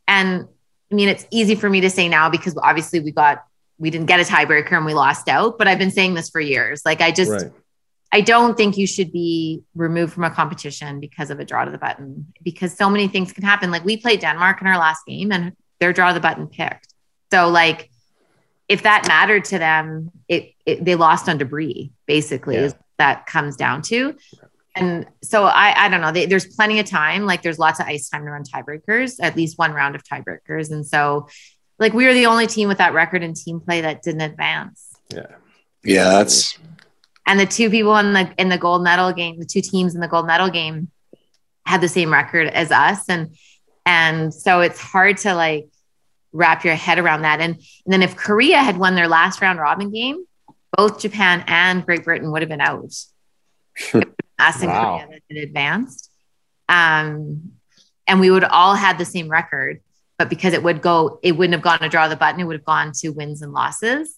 and 0.07 0.47
I 0.91 0.95
mean 0.95 1.09
it's 1.09 1.27
easy 1.31 1.55
for 1.55 1.69
me 1.71 1.81
to 1.83 1.91
say 1.91 2.09
now 2.09 2.29
because 2.31 2.57
obviously 2.63 3.01
we 3.01 3.13
got 3.13 3.45
we 3.79 3.91
didn't 3.91 4.07
get 4.07 4.21
a 4.21 4.25
tiebreaker 4.25 4.73
and 4.73 4.85
we 4.87 4.95
lost 4.95 5.29
out. 5.29 5.59
But 5.59 5.69
I've 5.69 5.79
been 5.79 5.91
saying 5.91 6.15
this 6.15 6.31
for 6.31 6.41
years. 6.41 6.83
Like 6.85 7.01
I 7.01 7.11
just 7.11 7.31
right. 7.31 7.53
I 8.13 8.21
don't 8.21 8.57
think 8.57 8.77
you 8.77 8.87
should 8.87 9.11
be 9.13 9.63
removed 9.75 10.13
from 10.13 10.25
a 10.25 10.31
competition 10.31 11.01
because 11.01 11.31
of 11.31 11.41
a 11.41 11.45
draw 11.45 11.65
to 11.65 11.71
the 11.71 11.79
button 11.79 12.27
because 12.43 12.77
so 12.77 12.91
many 12.91 13.09
things 13.09 13.33
can 13.33 13.43
happen. 13.43 13.71
Like 13.71 13.85
we 13.85 13.97
played 13.97 14.21
Denmark 14.21 14.61
in 14.61 14.67
our 14.67 14.79
last 14.79 15.07
game 15.07 15.33
and 15.33 15.53
their 15.81 15.93
draw 15.95 16.09
to 16.09 16.15
the 16.15 16.21
button 16.21 16.47
picked. 16.47 16.93
So 17.33 17.49
like 17.49 17.91
if 18.69 18.83
that 18.83 19.07
mattered 19.09 19.45
to 19.47 19.59
them, 19.59 20.11
it, 20.29 20.53
it 20.67 20.85
they 20.85 20.95
lost 20.95 21.29
on 21.29 21.39
debris 21.39 21.93
basically 22.07 22.57
Yeah. 22.57 22.63
is 22.67 22.75
that 22.99 23.25
comes 23.27 23.57
down 23.57 23.81
to. 23.83 24.15
And 24.75 25.07
so 25.23 25.45
I 25.45 25.87
I 25.87 25.89
don't 25.89 26.01
know. 26.03 26.13
They, 26.13 26.27
there's 26.27 26.47
plenty 26.55 26.79
of 26.81 26.87
time. 26.87 27.25
Like 27.27 27.41
there's 27.43 27.59
lots 27.59 27.81
of 27.81 27.87
ice 27.87 28.09
time 28.11 28.25
to 28.27 28.31
run 28.31 28.45
tiebreakers, 28.45 29.17
at 29.21 29.37
least 29.37 29.59
one 29.59 29.73
round 29.73 29.95
of 29.97 30.03
tiebreakers. 30.05 30.71
And 30.71 30.87
so 30.87 31.29
like 31.79 31.95
we 31.95 32.05
were 32.07 32.15
the 32.15 32.27
only 32.27 32.47
team 32.47 32.69
with 32.69 32.79
that 32.79 32.93
record 32.93 33.23
in 33.23 33.33
team 33.35 33.59
play 33.61 33.81
that 33.81 34.03
didn't 34.03 34.21
advance 34.21 34.89
Yeah. 35.13 35.27
Yeah, 35.83 36.05
that's 36.11 36.59
and 37.27 37.39
the 37.39 37.47
two 37.47 37.71
people 37.71 37.97
in 37.97 38.13
the 38.13 38.33
in 38.39 38.49
the 38.49 38.59
gold 38.59 38.83
medal 38.83 39.13
game, 39.13 39.39
the 39.39 39.47
two 39.47 39.61
teams 39.61 39.95
in 39.95 40.01
the 40.01 40.09
gold 40.09 40.27
medal 40.27 40.51
game 40.51 40.91
had 41.65 41.81
the 41.81 41.89
same 41.89 42.13
record 42.13 42.49
as 42.49 42.73
us 42.73 43.09
and 43.09 43.37
and 43.87 44.33
so 44.33 44.61
it's 44.61 44.81
hard 44.81 45.17
to 45.19 45.35
like 45.35 45.69
wrap 46.33 46.65
your 46.65 46.75
head 46.75 46.99
around 46.99 47.23
that. 47.23 47.41
And, 47.41 47.55
and 47.57 47.93
then 47.93 48.03
if 48.03 48.17
Korea 48.17 48.59
had 48.59 48.79
won 48.79 48.95
their 48.95 49.09
last 49.09 49.41
round 49.41 49.59
robin 49.59 49.91
game, 49.91 50.25
both 50.77 51.01
Japan 51.01 51.45
and 51.47 51.85
Great 51.85 52.05
Britain 52.05 52.31
would 52.33 52.43
have 52.43 52.49
been 52.49 52.61
out. 52.61 52.85
Us 52.85 53.07
and 53.93 54.69
Wow. 54.69 54.99
Korea 54.99 55.09
that 55.11 55.23
had 55.31 55.45
advanced. 55.45 56.11
Um, 56.69 57.53
and 58.07 58.21
we 58.21 58.31
would 58.31 58.45
all 58.45 58.75
had 58.75 58.99
the 58.99 59.05
same 59.05 59.29
record, 59.29 59.81
but 60.19 60.31
because 60.31 60.55
it 60.55 60.63
would 60.63 60.81
go, 60.81 61.19
it 61.23 61.33
wouldn't 61.33 61.53
have 61.55 61.63
gone 61.63 61.81
to 61.81 61.89
draw 61.89 62.09
the 62.09 62.17
button, 62.17 62.41
it 62.41 62.45
would 62.45 62.57
have 62.57 62.65
gone 62.65 62.93
to 62.97 63.11
wins 63.11 63.43
and 63.43 63.53
losses. 63.53 64.17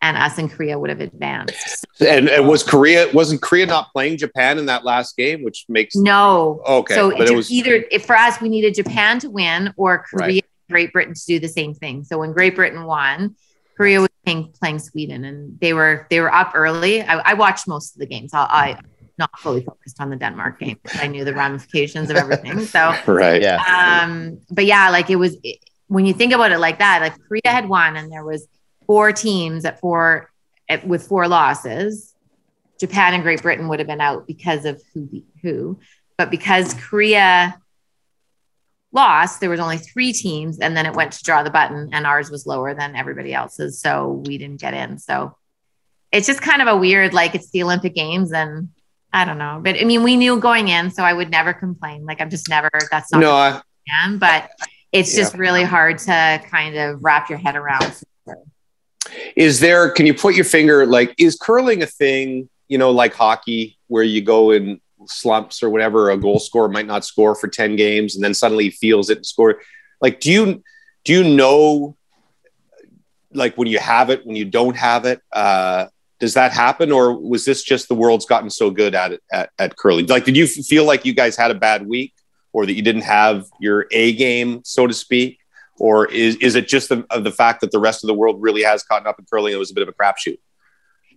And 0.00 0.16
us 0.16 0.38
and 0.38 0.48
Korea 0.50 0.78
would 0.78 0.90
have 0.90 1.00
advanced. 1.00 1.84
And, 2.00 2.28
and 2.28 2.46
was 2.46 2.62
Korea 2.62 3.08
wasn't 3.12 3.42
Korea 3.42 3.66
not 3.66 3.92
playing 3.92 4.18
Japan 4.18 4.58
in 4.58 4.66
that 4.66 4.84
last 4.84 5.16
game, 5.16 5.42
which 5.42 5.64
makes 5.68 5.96
No. 5.96 6.62
okay. 6.66 6.94
so 6.94 7.10
but 7.10 7.22
it 7.22 7.30
it 7.32 7.36
was 7.36 7.50
either 7.50 7.84
if 7.90 8.06
for 8.06 8.14
us 8.16 8.40
we 8.40 8.48
needed 8.48 8.74
Japan 8.74 9.18
to 9.20 9.28
win 9.30 9.74
or 9.76 9.98
Korea 9.98 10.26
Right. 10.26 10.44
Great 10.70 10.92
Britain 10.92 11.14
to 11.14 11.26
do 11.26 11.40
the 11.40 11.48
same 11.48 11.74
thing. 11.74 12.04
So 12.04 12.18
when 12.18 12.32
Great 12.32 12.54
Britain 12.54 12.84
won, 12.84 13.34
Korea 13.76 14.00
was 14.00 14.08
playing, 14.24 14.52
playing 14.60 14.78
Sweden 14.78 15.24
and 15.24 15.58
they 15.60 15.72
were 15.72 16.06
they 16.10 16.20
were 16.20 16.32
up 16.32 16.52
early. 16.54 17.02
I, 17.02 17.18
I 17.30 17.34
watched 17.34 17.66
most 17.66 17.94
of 17.94 17.98
the 18.00 18.06
games. 18.06 18.32
I, 18.34 18.40
I 18.42 18.80
not 19.18 19.36
fully 19.40 19.62
focused 19.64 20.00
on 20.00 20.10
the 20.10 20.16
Denmark 20.16 20.60
game. 20.60 20.78
'cause 20.84 21.00
I 21.02 21.08
knew 21.08 21.24
the 21.24 21.34
ramifications 21.34 22.08
of 22.10 22.16
everything. 22.16 22.60
So 22.60 22.94
right. 23.12 23.42
Yeah. 23.42 23.56
um 24.04 24.38
but 24.50 24.64
yeah 24.64 24.90
like 24.90 25.10
it 25.10 25.16
was 25.16 25.36
it, 25.42 25.58
when 25.88 26.06
you 26.06 26.12
think 26.14 26.32
about 26.32 26.52
it 26.52 26.58
like 26.58 26.78
that 26.78 27.00
like 27.02 27.14
korea 27.26 27.40
had 27.46 27.66
won 27.68 27.96
and 27.96 28.12
there 28.12 28.22
was 28.24 28.46
four 28.88 29.12
teams 29.12 29.64
at 29.64 29.78
four 29.78 30.32
at, 30.68 30.84
with 30.84 31.06
four 31.06 31.28
losses. 31.28 32.14
Japan 32.80 33.14
and 33.14 33.22
great 33.22 33.42
britain 33.42 33.68
would 33.68 33.78
have 33.78 33.86
been 33.86 34.00
out 34.00 34.26
because 34.26 34.64
of 34.64 34.82
who 34.92 35.02
beat 35.02 35.26
who. 35.42 35.78
But 36.16 36.32
because 36.32 36.74
korea 36.74 37.60
lost 38.90 39.40
there 39.40 39.50
was 39.50 39.60
only 39.60 39.76
three 39.76 40.12
teams 40.12 40.58
and 40.58 40.74
then 40.76 40.86
it 40.86 40.94
went 40.94 41.12
to 41.12 41.22
draw 41.22 41.42
the 41.42 41.50
button 41.50 41.90
and 41.92 42.06
ours 42.06 42.30
was 42.30 42.46
lower 42.46 42.74
than 42.74 42.96
everybody 42.96 43.34
else's 43.34 43.78
so 43.80 44.22
we 44.26 44.38
didn't 44.38 44.60
get 44.60 44.74
in. 44.74 44.98
So 44.98 45.36
it's 46.10 46.26
just 46.26 46.40
kind 46.40 46.62
of 46.62 46.68
a 46.68 46.76
weird 46.76 47.12
like 47.12 47.34
it's 47.34 47.50
the 47.50 47.62
olympic 47.62 47.94
games 47.94 48.32
and 48.32 48.70
i 49.12 49.24
don't 49.24 49.38
know. 49.38 49.60
But 49.62 49.80
i 49.80 49.84
mean 49.84 50.02
we 50.02 50.16
knew 50.16 50.40
going 50.40 50.68
in 50.68 50.90
so 50.90 51.02
i 51.02 51.12
would 51.12 51.30
never 51.30 51.52
complain. 51.52 52.06
Like 52.06 52.20
i'm 52.20 52.30
just 52.30 52.48
never 52.48 52.70
that's 52.90 53.12
not 53.12 53.20
No, 53.20 53.32
I, 53.32 53.60
am, 53.90 54.18
but 54.18 54.50
it's 54.92 55.14
just 55.14 55.34
really 55.34 55.64
hard 55.64 55.98
to 55.98 56.42
kind 56.50 56.76
of 56.76 57.04
wrap 57.04 57.28
your 57.28 57.38
head 57.38 57.56
around. 57.56 58.00
Is 59.36 59.60
there 59.60 59.90
can 59.90 60.06
you 60.06 60.14
put 60.14 60.34
your 60.34 60.44
finger 60.44 60.86
like 60.86 61.14
is 61.18 61.36
curling 61.36 61.82
a 61.82 61.86
thing 61.86 62.48
you 62.68 62.78
know 62.78 62.90
like 62.90 63.14
hockey 63.14 63.78
where 63.88 64.02
you 64.02 64.20
go 64.20 64.50
in 64.50 64.80
slumps 65.06 65.62
or 65.62 65.70
whatever 65.70 66.10
a 66.10 66.16
goal 66.16 66.38
scorer 66.38 66.68
might 66.68 66.86
not 66.86 67.04
score 67.04 67.34
for 67.34 67.48
10 67.48 67.76
games 67.76 68.14
and 68.14 68.24
then 68.24 68.34
suddenly 68.34 68.64
he 68.64 68.70
feels 68.70 69.10
it 69.10 69.18
and 69.18 69.26
score? 69.26 69.60
Like 70.00 70.20
do 70.20 70.30
you 70.30 70.62
do 71.04 71.12
you 71.12 71.24
know 71.24 71.96
like 73.32 73.56
when 73.56 73.68
you 73.68 73.78
have 73.78 74.10
it 74.10 74.26
when 74.26 74.36
you 74.36 74.44
don't 74.44 74.76
have 74.76 75.04
it 75.04 75.20
uh 75.32 75.86
does 76.20 76.34
that 76.34 76.50
happen? 76.50 76.90
Or 76.90 77.16
was 77.16 77.44
this 77.44 77.62
just 77.62 77.86
the 77.86 77.94
world's 77.94 78.26
gotten 78.26 78.50
so 78.50 78.72
good 78.72 78.96
at 78.96 79.12
it 79.12 79.22
at, 79.30 79.50
at 79.56 79.76
curling? 79.76 80.06
Like 80.06 80.24
did 80.24 80.36
you 80.36 80.48
feel 80.48 80.84
like 80.84 81.04
you 81.04 81.14
guys 81.14 81.36
had 81.36 81.52
a 81.52 81.54
bad 81.54 81.86
week 81.86 82.12
or 82.52 82.66
that 82.66 82.72
you 82.72 82.82
didn't 82.82 83.02
have 83.02 83.44
your 83.60 83.86
a 83.92 84.14
game 84.14 84.62
so 84.64 84.86
to 84.86 84.94
speak 84.94 85.37
or 85.78 86.10
is, 86.10 86.36
is 86.36 86.54
it 86.54 86.68
just 86.68 86.88
the, 86.88 87.06
the 87.20 87.32
fact 87.32 87.60
that 87.60 87.70
the 87.70 87.78
rest 87.78 88.04
of 88.04 88.08
the 88.08 88.14
world 88.14 88.36
really 88.40 88.62
has 88.62 88.82
caught 88.82 89.06
up 89.06 89.18
in 89.18 89.24
curling 89.30 89.52
it 89.52 89.58
was 89.58 89.70
a 89.70 89.74
bit 89.74 89.82
of 89.82 89.88
a 89.88 89.92
crapshoot 89.92 90.38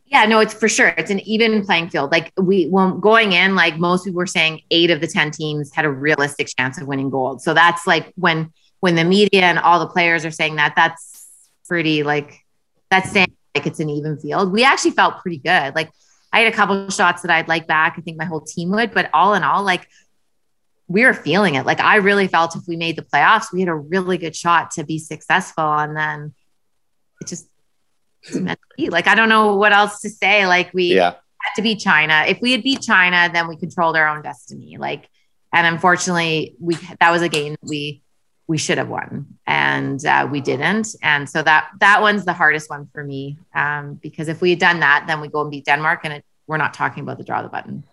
Yeah, 0.06 0.26
no, 0.26 0.40
it's 0.42 0.54
for 0.54 0.68
sure. 0.68 0.90
It's 0.98 1.10
an 1.10 1.22
even 1.22 1.66
playing 1.66 1.90
field. 1.90 2.12
Like 2.12 2.34
we, 2.38 2.68
when 2.68 3.00
going 3.00 3.32
in, 3.32 3.56
like 3.56 3.78
most 3.78 4.04
people 4.04 4.18
were 4.18 4.28
saying, 4.28 4.62
eight 4.70 4.92
of 4.92 5.00
the 5.00 5.08
ten 5.08 5.32
teams 5.32 5.74
had 5.74 5.86
a 5.86 5.90
realistic 5.90 6.50
chance 6.58 6.78
of 6.82 6.86
winning 6.88 7.10
gold. 7.10 7.42
So 7.42 7.54
that's 7.54 7.88
like 7.88 8.12
when 8.16 8.52
when 8.82 8.96
the 8.96 9.06
media 9.06 9.44
and 9.44 9.58
all 9.58 9.80
the 9.80 9.88
players 9.88 10.26
are 10.26 10.32
saying 10.32 10.58
that, 10.58 10.74
that's 10.76 11.28
pretty 11.66 12.04
like 12.04 12.40
that's 12.90 13.10
saying 13.10 13.34
like 13.56 13.66
it's 13.66 13.80
an 13.80 13.90
even 13.90 14.18
field. 14.20 14.52
We 14.52 14.66
actually 14.66 14.92
felt 14.92 15.22
pretty 15.22 15.38
good. 15.38 15.76
Like 15.76 15.90
I 16.34 16.40
had 16.42 16.52
a 16.52 16.56
couple 16.56 16.90
shots 16.90 17.22
that 17.22 17.32
I'd 17.32 17.48
like 17.48 17.66
back. 17.68 17.96
I 17.98 18.02
think 18.02 18.18
my 18.18 18.26
whole 18.26 18.42
team 18.42 18.72
would, 18.72 18.94
but 18.94 19.10
all 19.14 19.34
in 19.34 19.44
all, 19.44 19.64
like 19.64 19.88
we 20.92 21.06
were 21.06 21.14
feeling 21.14 21.56
it. 21.56 21.66
Like 21.66 21.80
I 21.80 21.98
really 21.98 22.28
felt 22.28 22.56
if 22.56 22.64
we 22.68 22.76
made 22.76 22.96
the 22.96 23.02
playoffs, 23.04 23.52
we 23.54 23.62
had 23.62 23.70
a 23.70 23.76
really 23.76 24.18
good 24.18 24.36
shot 24.36 24.72
to 24.72 24.84
be 24.84 25.00
successful. 25.00 25.64
And 25.64 25.96
then 25.96 26.34
it 27.22 27.28
just 27.28 27.48
it's 28.24 28.36
meant 28.36 28.60
to 28.60 28.76
be. 28.78 28.90
Like 28.90 29.08
I 29.08 29.16
don't 29.16 29.30
know 29.30 29.56
what 29.56 29.74
else 29.74 30.02
to 30.02 30.10
say. 30.10 30.48
Like 30.48 30.74
we 30.74 30.96
yeah 30.96 31.16
had 31.42 31.56
to 31.56 31.62
beat 31.62 31.80
China. 31.80 32.26
If 32.28 32.40
we 32.42 32.52
had 32.52 32.64
beat 32.64 32.82
China, 32.82 33.30
then 33.32 33.48
we 33.48 33.58
controlled 33.58 33.96
our 33.96 34.08
own 34.08 34.22
destiny. 34.22 34.78
Like, 34.78 35.10
and 35.54 35.68
unfortunately, 35.68 36.56
we 36.60 36.78
that 37.00 37.12
was 37.12 37.22
a 37.22 37.30
game 37.30 37.56
we 37.62 38.02
we 38.48 38.58
should 38.58 38.78
have 38.78 38.90
won, 38.90 39.38
and 39.48 40.04
uh, 40.06 40.28
we 40.30 40.42
didn't. 40.42 40.96
And 41.02 41.30
so 41.30 41.42
that 41.44 41.70
that 41.80 42.02
one's 42.02 42.26
the 42.26 42.34
hardest 42.34 42.70
one 42.70 42.90
for 42.94 43.04
me 43.04 43.38
um, 43.54 43.96
because 43.96 44.28
if 44.28 44.42
we 44.42 44.52
had 44.52 44.60
done 44.60 44.80
that, 44.82 45.06
then 45.08 45.22
we 45.22 45.28
go 45.28 45.42
and 45.42 45.52
beat 45.52 45.66
Denmark, 45.66 46.02
and 46.04 46.14
it, 46.14 46.26
we're 46.48 46.58
not 46.58 46.74
talking 46.74 47.04
about 47.04 47.18
the 47.18 47.24
draw 47.24 47.42
the 47.42 47.50
button. 47.50 47.84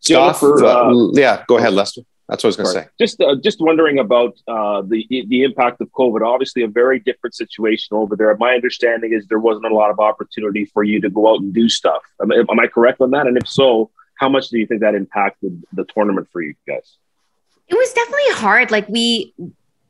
Stoff, 0.00 0.40
Jennifer, 0.40 0.64
uh, 0.64 0.92
uh, 0.92 1.10
yeah 1.14 1.44
go 1.46 1.58
ahead 1.58 1.72
lester 1.72 2.02
that's 2.28 2.42
what 2.42 2.48
i 2.48 2.50
was 2.50 2.56
going 2.56 2.66
to 2.66 2.72
say 2.72 2.88
Just 2.98 3.20
uh, 3.20 3.36
just 3.42 3.60
wondering 3.60 3.98
about 3.98 4.36
uh, 4.48 4.82
the 4.82 5.06
the 5.28 5.44
impact 5.44 5.80
of 5.80 5.88
COVID. 5.92 6.26
Obviously, 6.26 6.62
a 6.62 6.68
very 6.68 6.98
different 6.98 7.34
situation 7.34 7.96
over 7.96 8.16
there. 8.16 8.36
My 8.36 8.54
understanding 8.54 9.12
is 9.12 9.26
there 9.26 9.38
wasn't 9.38 9.66
a 9.66 9.74
lot 9.74 9.90
of 9.90 10.00
opportunity 10.00 10.64
for 10.64 10.82
you 10.82 11.00
to 11.02 11.08
go 11.08 11.32
out 11.32 11.40
and 11.40 11.54
do 11.54 11.68
stuff. 11.68 12.02
Am, 12.20 12.32
am 12.32 12.58
I 12.58 12.66
correct 12.66 13.00
on 13.00 13.12
that? 13.12 13.28
And 13.28 13.36
if 13.36 13.46
so, 13.48 13.90
how 14.16 14.28
much 14.28 14.48
do 14.48 14.58
you 14.58 14.66
think 14.66 14.80
that 14.80 14.94
impacted 14.94 15.62
the 15.72 15.84
tournament 15.84 16.28
for 16.32 16.42
you 16.42 16.54
guys? 16.66 16.96
It 17.68 17.74
was 17.74 17.92
definitely 17.92 18.32
hard. 18.32 18.70
Like 18.70 18.88
we 18.88 19.32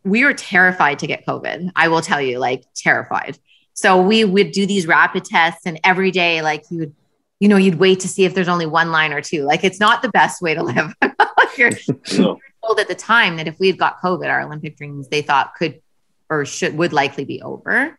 we 0.04 0.24
were 0.24 0.34
terrified 0.34 0.98
to 1.00 1.06
get 1.06 1.26
COVID. 1.26 1.72
I 1.74 1.88
will 1.88 2.02
tell 2.02 2.20
you, 2.20 2.38
like 2.38 2.64
terrified. 2.74 3.38
So 3.72 4.00
we 4.00 4.24
would 4.24 4.52
do 4.52 4.66
these 4.66 4.86
rapid 4.86 5.24
tests, 5.24 5.66
and 5.66 5.78
every 5.84 6.10
day, 6.10 6.42
like 6.42 6.64
you 6.70 6.78
would, 6.78 6.94
you 7.40 7.48
know, 7.48 7.56
you'd 7.56 7.76
wait 7.76 8.00
to 8.00 8.08
see 8.08 8.24
if 8.24 8.34
there's 8.34 8.48
only 8.48 8.66
one 8.66 8.90
line 8.90 9.12
or 9.12 9.20
two. 9.20 9.42
Like 9.44 9.64
it's 9.64 9.80
not 9.80 10.02
the 10.02 10.08
best 10.08 10.40
way 10.40 10.54
to 10.54 10.62
live. 10.62 10.94
You're 11.58 11.70
No. 12.18 12.38
told 12.64 12.80
at 12.80 12.88
the 12.88 12.94
time 12.94 13.36
that 13.36 13.48
if 13.48 13.58
we 13.58 13.66
had 13.68 13.78
got 13.78 14.00
COVID, 14.00 14.28
our 14.28 14.42
Olympic 14.42 14.76
dreams 14.76 15.08
they 15.08 15.22
thought 15.22 15.54
could 15.54 15.80
or 16.28 16.44
should 16.44 16.76
would 16.76 16.92
likely 16.92 17.24
be 17.24 17.40
over. 17.42 17.98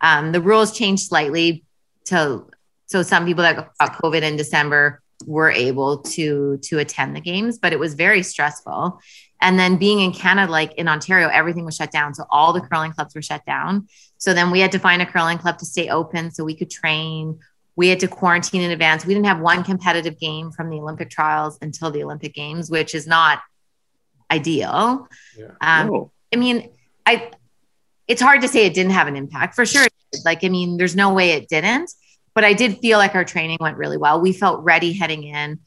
Um, 0.00 0.32
the 0.32 0.40
rules 0.40 0.76
changed 0.76 1.04
slightly 1.04 1.64
to 2.06 2.46
so 2.86 3.02
some 3.02 3.26
people 3.26 3.42
that 3.42 3.56
got 3.56 3.94
COVID 3.94 4.22
in 4.22 4.36
December 4.36 5.02
were 5.26 5.50
able 5.50 5.98
to 5.98 6.58
to 6.62 6.78
attend 6.78 7.16
the 7.16 7.20
games, 7.20 7.58
but 7.58 7.72
it 7.72 7.78
was 7.78 7.94
very 7.94 8.22
stressful. 8.22 9.00
And 9.40 9.58
then 9.58 9.76
being 9.76 10.00
in 10.00 10.12
Canada, 10.12 10.50
like 10.50 10.72
in 10.74 10.88
Ontario, 10.88 11.28
everything 11.28 11.64
was 11.64 11.76
shut 11.76 11.90
down. 11.90 12.14
So 12.14 12.24
all 12.30 12.52
the 12.52 12.60
curling 12.60 12.92
clubs 12.92 13.14
were 13.14 13.22
shut 13.22 13.44
down. 13.44 13.88
So 14.18 14.32
then 14.32 14.50
we 14.50 14.60
had 14.60 14.72
to 14.72 14.78
find 14.78 15.02
a 15.02 15.06
curling 15.06 15.38
club 15.38 15.58
to 15.58 15.66
stay 15.66 15.88
open 15.88 16.30
so 16.30 16.44
we 16.44 16.54
could 16.54 16.70
train. 16.70 17.38
We 17.76 17.88
had 17.88 18.00
to 18.00 18.08
quarantine 18.08 18.62
in 18.62 18.70
advance. 18.70 19.04
We 19.04 19.14
didn't 19.14 19.26
have 19.26 19.40
one 19.40 19.62
competitive 19.62 20.18
game 20.18 20.50
from 20.50 20.70
the 20.70 20.78
Olympic 20.78 21.10
trials 21.10 21.58
until 21.60 21.90
the 21.90 22.02
Olympic 22.02 22.34
Games, 22.34 22.70
which 22.70 22.94
is 22.94 23.06
not 23.06 23.40
ideal. 24.30 25.08
Yeah. 25.36 25.50
Um, 25.60 25.86
No. 25.88 26.12
I 26.32 26.36
mean, 26.36 26.70
I 27.04 27.30
it's 28.08 28.22
hard 28.22 28.42
to 28.42 28.48
say 28.48 28.66
it 28.66 28.74
didn't 28.74 28.92
have 28.92 29.08
an 29.08 29.16
impact 29.16 29.54
for 29.54 29.66
sure. 29.66 29.86
Like, 30.24 30.44
I 30.44 30.48
mean, 30.48 30.76
there's 30.76 30.96
no 30.96 31.12
way 31.12 31.32
it 31.32 31.48
didn't, 31.48 31.92
but 32.34 32.44
I 32.44 32.52
did 32.52 32.78
feel 32.78 32.98
like 32.98 33.14
our 33.14 33.24
training 33.24 33.58
went 33.60 33.76
really 33.76 33.96
well. 33.96 34.20
We 34.20 34.32
felt 34.32 34.64
ready 34.64 34.92
heading 34.92 35.24
in. 35.24 35.60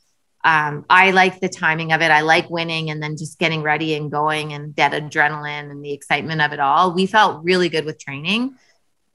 Um, 0.44 0.86
I 0.90 1.12
like 1.12 1.42
the 1.42 1.50
timing 1.50 1.92
of 1.92 2.02
it. 2.02 2.12
I 2.12 2.22
like 2.22 2.50
winning 2.50 2.90
and 2.90 3.04
then 3.04 3.18
just 3.18 3.40
getting 3.40 3.62
ready 3.62 3.94
and 3.96 4.10
going 4.10 4.54
and 4.54 4.74
that 4.78 4.94
adrenaline 4.94 5.70
and 5.70 5.84
the 5.84 5.92
excitement 5.92 6.42
of 6.42 6.54
it 6.54 6.62
all. 6.62 6.94
We 6.94 7.08
felt 7.08 7.44
really 7.44 7.68
good 7.68 7.84
with 7.84 8.00
training. 8.00 8.56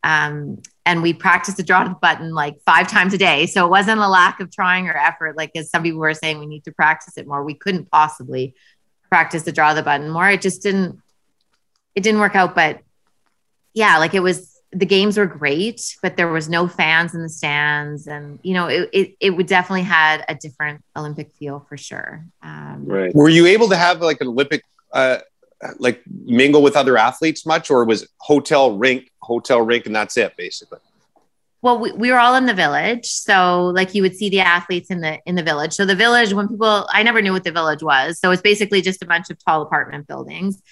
Um, 0.02 0.60
and 0.86 1.02
we 1.02 1.12
practiced 1.14 1.56
the 1.56 1.62
draw 1.62 1.82
to 1.82 1.88
the 1.90 1.94
button 1.94 2.34
like 2.34 2.56
five 2.66 2.88
times 2.88 3.14
a 3.14 3.18
day. 3.18 3.46
So 3.46 3.64
it 3.64 3.70
wasn't 3.70 4.00
a 4.00 4.08
lack 4.08 4.40
of 4.40 4.50
trying 4.50 4.88
or 4.88 4.96
effort. 4.96 5.36
Like 5.36 5.52
as 5.56 5.70
some 5.70 5.82
people 5.82 6.00
were 6.00 6.14
saying, 6.14 6.38
we 6.38 6.46
need 6.46 6.64
to 6.64 6.72
practice 6.72 7.16
it 7.16 7.26
more. 7.26 7.42
We 7.42 7.54
couldn't 7.54 7.90
possibly 7.90 8.54
practice 9.08 9.44
the 9.44 9.52
draw 9.52 9.72
the 9.72 9.82
button 9.82 10.10
more. 10.10 10.28
It 10.28 10.42
just 10.42 10.62
didn't, 10.62 11.00
it 11.94 12.02
didn't 12.02 12.20
work 12.20 12.36
out. 12.36 12.54
But 12.54 12.80
yeah, 13.72 13.98
like 13.98 14.14
it 14.14 14.20
was, 14.20 14.52
the 14.72 14.84
games 14.84 15.16
were 15.16 15.26
great, 15.26 15.96
but 16.02 16.16
there 16.16 16.28
was 16.28 16.48
no 16.48 16.66
fans 16.66 17.14
in 17.14 17.22
the 17.22 17.28
stands. 17.28 18.06
And, 18.06 18.40
you 18.42 18.54
know, 18.54 18.66
it, 18.66 18.90
it, 18.92 19.16
it 19.20 19.30
would 19.30 19.46
definitely 19.46 19.82
had 19.82 20.24
a 20.28 20.34
different 20.34 20.84
Olympic 20.96 21.32
feel 21.34 21.64
for 21.68 21.76
sure. 21.76 22.26
Um, 22.42 22.84
Right. 22.84 23.14
Were 23.14 23.28
you 23.28 23.46
able 23.46 23.68
to 23.68 23.76
have 23.76 24.02
like 24.02 24.20
an 24.20 24.26
Olympic, 24.26 24.62
uh, 24.92 25.18
like 25.78 26.02
mingle 26.06 26.62
with 26.62 26.76
other 26.76 26.96
athletes 26.96 27.46
much, 27.46 27.70
or 27.70 27.84
was 27.84 28.06
hotel 28.18 28.76
rink, 28.76 29.10
hotel 29.20 29.60
rink, 29.60 29.86
and 29.86 29.94
that's 29.94 30.16
it 30.16 30.36
basically? 30.36 30.78
well 31.64 31.78
we, 31.78 31.90
we 31.92 32.12
were 32.12 32.18
all 32.18 32.36
in 32.36 32.44
the 32.44 32.54
village 32.54 33.06
so 33.06 33.72
like 33.74 33.94
you 33.94 34.02
would 34.02 34.14
see 34.14 34.28
the 34.28 34.38
athletes 34.38 34.90
in 34.90 35.00
the 35.00 35.18
in 35.26 35.34
the 35.34 35.42
village. 35.42 35.72
So 35.72 35.84
the 35.84 35.96
village 35.96 36.32
when 36.32 36.46
people 36.46 36.86
i 36.92 37.02
never 37.02 37.20
knew 37.20 37.32
what 37.32 37.42
the 37.42 37.50
village 37.50 37.82
was 37.82 38.20
so 38.20 38.30
it's 38.30 38.42
basically 38.42 38.82
just 38.82 39.02
a 39.02 39.06
bunch 39.06 39.30
of 39.30 39.42
tall 39.42 39.62
apartment 39.62 40.06
buildings. 40.06 40.62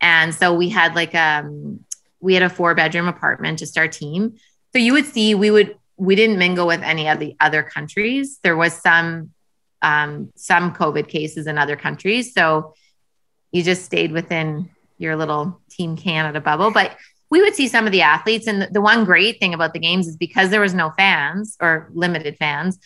And 0.00 0.34
so 0.34 0.54
we 0.54 0.68
had 0.68 0.94
like 0.94 1.14
um 1.14 1.80
we 2.20 2.34
had 2.34 2.44
a 2.44 2.50
four 2.50 2.74
bedroom 2.74 3.08
apartment 3.08 3.58
just 3.58 3.76
our 3.78 3.88
team. 3.88 4.36
So 4.72 4.78
you 4.78 4.92
would 4.92 5.06
see 5.06 5.34
we 5.34 5.50
would 5.50 5.76
we 5.96 6.14
didn't 6.14 6.38
mingle 6.38 6.66
with 6.66 6.82
any 6.82 7.08
of 7.08 7.18
the 7.18 7.34
other 7.40 7.62
countries. 7.62 8.38
There 8.42 8.56
was 8.56 8.74
some 8.74 9.30
um 9.80 10.30
some 10.36 10.74
covid 10.74 11.08
cases 11.08 11.46
in 11.46 11.56
other 11.56 11.76
countries. 11.76 12.34
So 12.34 12.74
you 13.52 13.62
just 13.62 13.84
stayed 13.84 14.12
within 14.12 14.68
your 14.98 15.16
little 15.16 15.60
team 15.70 15.96
canada 15.96 16.40
bubble 16.40 16.70
but 16.70 16.96
we 17.32 17.40
would 17.40 17.54
see 17.54 17.66
some 17.66 17.86
of 17.86 17.92
the 17.92 18.02
athletes. 18.02 18.46
And 18.46 18.68
the, 18.70 18.82
one 18.82 19.06
great 19.06 19.40
thing 19.40 19.54
about 19.54 19.72
the 19.72 19.78
games 19.78 20.06
is 20.06 20.18
because 20.18 20.50
there 20.50 20.60
was 20.60 20.74
no 20.74 20.90
fans 20.90 21.56
or 21.62 21.88
limited 21.94 22.36
fans, 22.36 22.78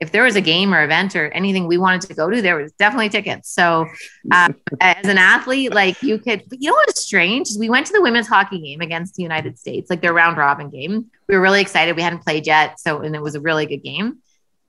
if 0.00 0.10
there 0.10 0.22
was 0.22 0.34
a 0.34 0.40
game 0.40 0.72
or 0.72 0.82
event 0.82 1.14
or 1.14 1.28
anything 1.28 1.66
we 1.66 1.76
wanted 1.76 2.00
to 2.08 2.14
go 2.14 2.30
to, 2.30 2.40
there 2.40 2.56
was 2.56 2.72
definitely 2.72 3.10
tickets. 3.10 3.50
So, 3.50 3.86
um, 4.32 4.56
as 4.80 5.06
an 5.06 5.18
athlete, 5.18 5.74
like 5.74 6.02
you 6.02 6.18
could, 6.18 6.42
you 6.50 6.70
know 6.70 6.74
what's 6.74 7.02
strange? 7.02 7.50
We 7.58 7.68
went 7.68 7.86
to 7.88 7.92
the 7.92 8.00
women's 8.00 8.26
hockey 8.28 8.60
game 8.60 8.80
against 8.80 9.14
the 9.14 9.22
United 9.22 9.58
States, 9.58 9.90
like 9.90 10.00
their 10.00 10.14
round 10.14 10.38
robin 10.38 10.70
game. 10.70 11.10
We 11.28 11.36
were 11.36 11.42
really 11.42 11.60
excited. 11.60 11.94
We 11.94 12.00
hadn't 12.00 12.24
played 12.24 12.46
yet, 12.46 12.80
so 12.80 13.02
and 13.02 13.14
it 13.14 13.20
was 13.20 13.34
a 13.34 13.40
really 13.40 13.66
good 13.66 13.82
game. 13.82 14.20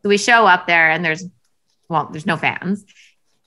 So 0.01 0.09
we 0.09 0.17
show 0.17 0.45
up 0.45 0.67
there, 0.67 0.91
and 0.91 1.03
there's, 1.03 1.23
well, 1.87 2.09
there's 2.11 2.25
no 2.25 2.35
fans, 2.35 2.83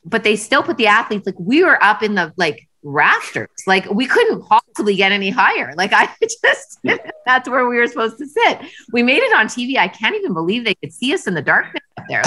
but 0.07 0.23
they 0.23 0.37
still 0.37 0.63
put 0.63 0.77
the 0.77 0.87
athletes 0.87 1.27
like 1.27 1.39
we 1.39 1.65
were 1.65 1.83
up 1.83 2.03
in 2.03 2.15
the 2.15 2.33
like 2.37 2.69
rafters. 2.87 3.49
Like 3.67 3.91
we 3.91 4.07
couldn't 4.07 4.43
possibly 4.43 4.95
get 4.95 5.13
any 5.13 5.31
higher. 5.31 5.75
Like 5.77 5.93
I 5.93 6.09
just 6.23 6.79
that's 7.27 7.49
where 7.49 7.69
we 7.69 7.77
were 7.77 7.87
supposed 7.87 8.19
to 8.19 8.27
sit. 8.27 8.61
We 8.93 9.03
made 9.03 9.23
it 9.23 9.37
on 9.37 9.47
TV. 9.47 9.77
I 9.77 9.89
can't 9.89 10.15
even 10.15 10.33
believe 10.33 10.65
they 10.65 10.77
could 10.77 10.93
see 10.93 11.13
us 11.13 11.27
in 11.27 11.35
the 11.35 11.43
darkness 11.43 11.83
up 11.99 12.05
there. 12.09 12.23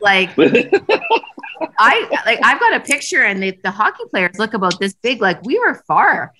Like, 0.00 0.36
like 0.38 0.72
I 1.78 2.22
like 2.26 2.40
I've 2.44 2.60
got 2.60 2.74
a 2.74 2.80
picture 2.80 3.22
and 3.22 3.42
the, 3.42 3.58
the 3.64 3.70
hockey 3.70 4.04
players 4.10 4.38
look 4.38 4.54
about 4.54 4.78
this 4.78 4.94
big. 4.94 5.20
Like 5.20 5.42
we 5.42 5.58
were 5.58 5.82
far. 5.86 6.32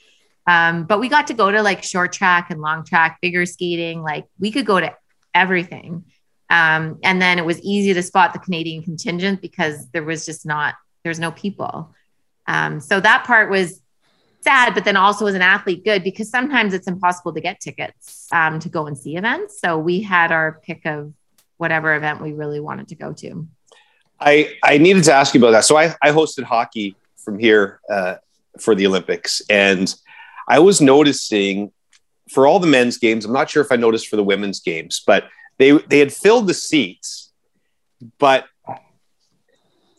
Um, 0.46 0.84
but 0.84 1.00
we 1.00 1.08
got 1.08 1.28
to 1.28 1.34
go 1.34 1.50
to 1.50 1.62
like 1.62 1.82
short 1.82 2.12
track 2.12 2.50
and 2.50 2.60
long 2.60 2.84
track, 2.84 3.18
figure 3.22 3.46
skating. 3.46 4.02
Like 4.02 4.26
we 4.38 4.52
could 4.52 4.66
go 4.66 4.78
to 4.78 4.94
everything. 5.34 6.04
Um, 6.50 6.98
and 7.02 7.20
then 7.20 7.38
it 7.38 7.44
was 7.44 7.60
easy 7.60 7.94
to 7.94 8.02
spot 8.02 8.32
the 8.32 8.38
Canadian 8.38 8.82
contingent 8.82 9.40
because 9.40 9.88
there 9.90 10.04
was 10.04 10.26
just 10.26 10.44
not, 10.44 10.74
there's 11.02 11.18
no 11.18 11.30
people. 11.30 11.94
Um, 12.46 12.80
so 12.80 13.00
that 13.00 13.24
part 13.24 13.50
was 13.50 13.80
sad, 14.42 14.74
but 14.74 14.84
then 14.84 14.96
also 14.96 15.26
as 15.26 15.34
an 15.34 15.42
athlete, 15.42 15.84
good 15.84 16.04
because 16.04 16.28
sometimes 16.28 16.74
it's 16.74 16.86
impossible 16.86 17.32
to 17.32 17.40
get 17.40 17.60
tickets 17.60 18.28
um, 18.30 18.58
to 18.60 18.68
go 18.68 18.86
and 18.86 18.96
see 18.96 19.16
events. 19.16 19.58
So 19.58 19.78
we 19.78 20.02
had 20.02 20.30
our 20.32 20.60
pick 20.62 20.84
of 20.84 21.12
whatever 21.56 21.94
event 21.94 22.20
we 22.20 22.32
really 22.32 22.60
wanted 22.60 22.88
to 22.88 22.94
go 22.94 23.12
to. 23.14 23.48
I, 24.20 24.54
I 24.62 24.78
needed 24.78 25.04
to 25.04 25.12
ask 25.12 25.34
you 25.34 25.40
about 25.40 25.52
that. 25.52 25.64
So 25.64 25.76
I, 25.76 25.94
I 26.02 26.10
hosted 26.10 26.44
hockey 26.44 26.96
from 27.16 27.38
here 27.38 27.80
uh, 27.90 28.16
for 28.60 28.74
the 28.74 28.86
Olympics, 28.86 29.42
and 29.48 29.92
I 30.46 30.58
was 30.58 30.80
noticing 30.80 31.72
for 32.30 32.46
all 32.46 32.58
the 32.58 32.66
men's 32.66 32.98
games. 32.98 33.24
I'm 33.24 33.32
not 33.32 33.50
sure 33.50 33.62
if 33.62 33.72
I 33.72 33.76
noticed 33.76 34.08
for 34.08 34.16
the 34.16 34.24
women's 34.24 34.60
games, 34.60 35.02
but 35.06 35.24
they 35.58 35.72
they 35.72 35.98
had 35.98 36.12
filled 36.12 36.46
the 36.46 36.54
seats, 36.54 37.32
but 38.18 38.46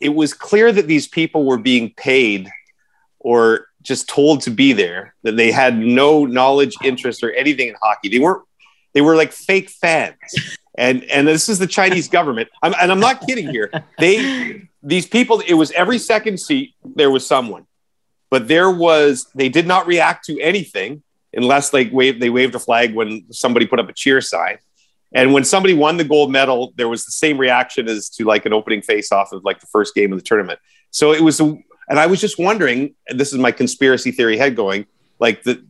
it 0.00 0.10
was 0.10 0.34
clear 0.34 0.72
that 0.72 0.86
these 0.86 1.08
people 1.08 1.44
were 1.44 1.58
being 1.58 1.92
paid 1.96 2.50
or 3.18 3.66
just 3.82 4.08
told 4.08 4.42
to 4.42 4.50
be 4.50 4.72
there 4.72 5.14
that 5.22 5.36
they 5.36 5.50
had 5.50 5.78
no 5.78 6.26
knowledge 6.26 6.74
interest 6.84 7.22
or 7.22 7.32
anything 7.32 7.68
in 7.68 7.74
hockey. 7.80 8.08
They 8.08 8.18
weren't 8.18 8.42
they 8.92 9.00
were 9.00 9.16
like 9.16 9.32
fake 9.32 9.70
fans. 9.70 10.16
And 10.78 11.04
and 11.04 11.26
this 11.26 11.48
is 11.48 11.58
the 11.58 11.66
chinese 11.66 12.08
government. 12.08 12.48
I'm, 12.62 12.74
and 12.80 12.92
i'm 12.92 13.00
not 13.00 13.26
kidding 13.26 13.48
here. 13.48 13.70
They 13.98 14.68
these 14.82 15.06
people 15.06 15.40
it 15.40 15.54
was 15.54 15.70
every 15.72 15.98
second 15.98 16.38
seat 16.38 16.74
there 16.84 17.10
was 17.10 17.26
someone. 17.26 17.66
But 18.28 18.48
there 18.48 18.70
was 18.70 19.26
they 19.34 19.48
did 19.48 19.66
not 19.66 19.86
react 19.86 20.26
to 20.26 20.38
anything 20.40 21.02
unless 21.32 21.72
like 21.72 21.90
wave 21.92 22.20
they 22.20 22.30
waved 22.30 22.54
a 22.54 22.58
flag 22.58 22.94
when 22.94 23.32
somebody 23.32 23.66
put 23.66 23.80
up 23.80 23.88
a 23.88 23.92
cheer 23.92 24.20
sign 24.20 24.58
and 25.16 25.32
when 25.32 25.44
somebody 25.44 25.72
won 25.72 25.96
the 25.96 26.04
gold 26.04 26.30
medal, 26.30 26.74
there 26.76 26.88
was 26.88 27.06
the 27.06 27.10
same 27.10 27.38
reaction 27.38 27.88
as 27.88 28.10
to 28.10 28.24
like 28.24 28.44
an 28.44 28.52
opening 28.52 28.82
face 28.82 29.10
off 29.10 29.32
of 29.32 29.42
like 29.44 29.60
the 29.60 29.66
first 29.66 29.94
game 29.94 30.12
of 30.12 30.18
the 30.18 30.22
tournament. 30.22 30.60
So 30.90 31.12
it 31.12 31.22
was, 31.22 31.40
and 31.40 31.64
I 31.88 32.04
was 32.04 32.20
just 32.20 32.38
wondering, 32.38 32.94
this 33.08 33.32
is 33.32 33.38
my 33.38 33.50
conspiracy 33.50 34.10
theory 34.10 34.36
head 34.36 34.54
going, 34.54 34.84
like 35.18 35.42
the, 35.42 35.64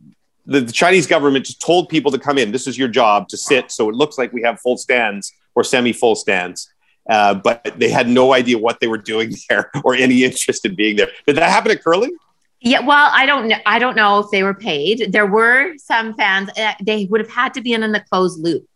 the, 0.45 0.59
the 0.59 0.71
Chinese 0.73 1.07
government 1.07 1.45
just 1.45 1.61
told 1.61 1.87
people 1.87 2.11
to 2.11 2.19
come 2.19 2.37
in. 2.37 2.51
This 2.51 2.67
is 2.67 2.77
your 2.77 2.89
job 2.89 3.29
to 3.29 3.37
sit. 3.37 3.71
So 3.71 3.87
it 3.89 3.95
looks 3.95 4.17
like 4.17 4.33
we 4.33 4.41
have 4.41 4.59
full 4.59 4.75
stands 4.75 5.31
or 5.55 5.63
semi 5.63 5.93
full 5.93 6.15
stands. 6.15 6.69
Uh, 7.09 7.35
but 7.35 7.63
they 7.77 7.89
had 7.89 8.09
no 8.09 8.33
idea 8.33 8.57
what 8.57 8.81
they 8.81 8.87
were 8.87 8.97
doing 8.97 9.33
there 9.49 9.71
or 9.85 9.95
any 9.95 10.25
interest 10.25 10.65
in 10.65 10.75
being 10.75 10.97
there. 10.97 11.07
Did 11.25 11.37
that 11.37 11.49
happen 11.49 11.71
at 11.71 11.81
curling? 11.81 12.11
Yeah, 12.59 12.81
well, 12.81 13.09
I 13.13 13.25
don't 13.25 13.47
know. 13.47 13.57
I 13.65 13.79
don't 13.79 13.95
know 13.95 14.19
if 14.19 14.29
they 14.29 14.43
were 14.43 14.55
paid. 14.55 15.13
There 15.13 15.27
were 15.27 15.77
some 15.77 16.15
fans. 16.15 16.49
Uh, 16.57 16.73
they 16.83 17.05
would 17.05 17.21
have 17.21 17.29
had 17.29 17.53
to 17.53 17.61
be 17.61 17.71
in 17.71 17.79
the 17.89 18.03
closed 18.09 18.43
loop. 18.43 18.67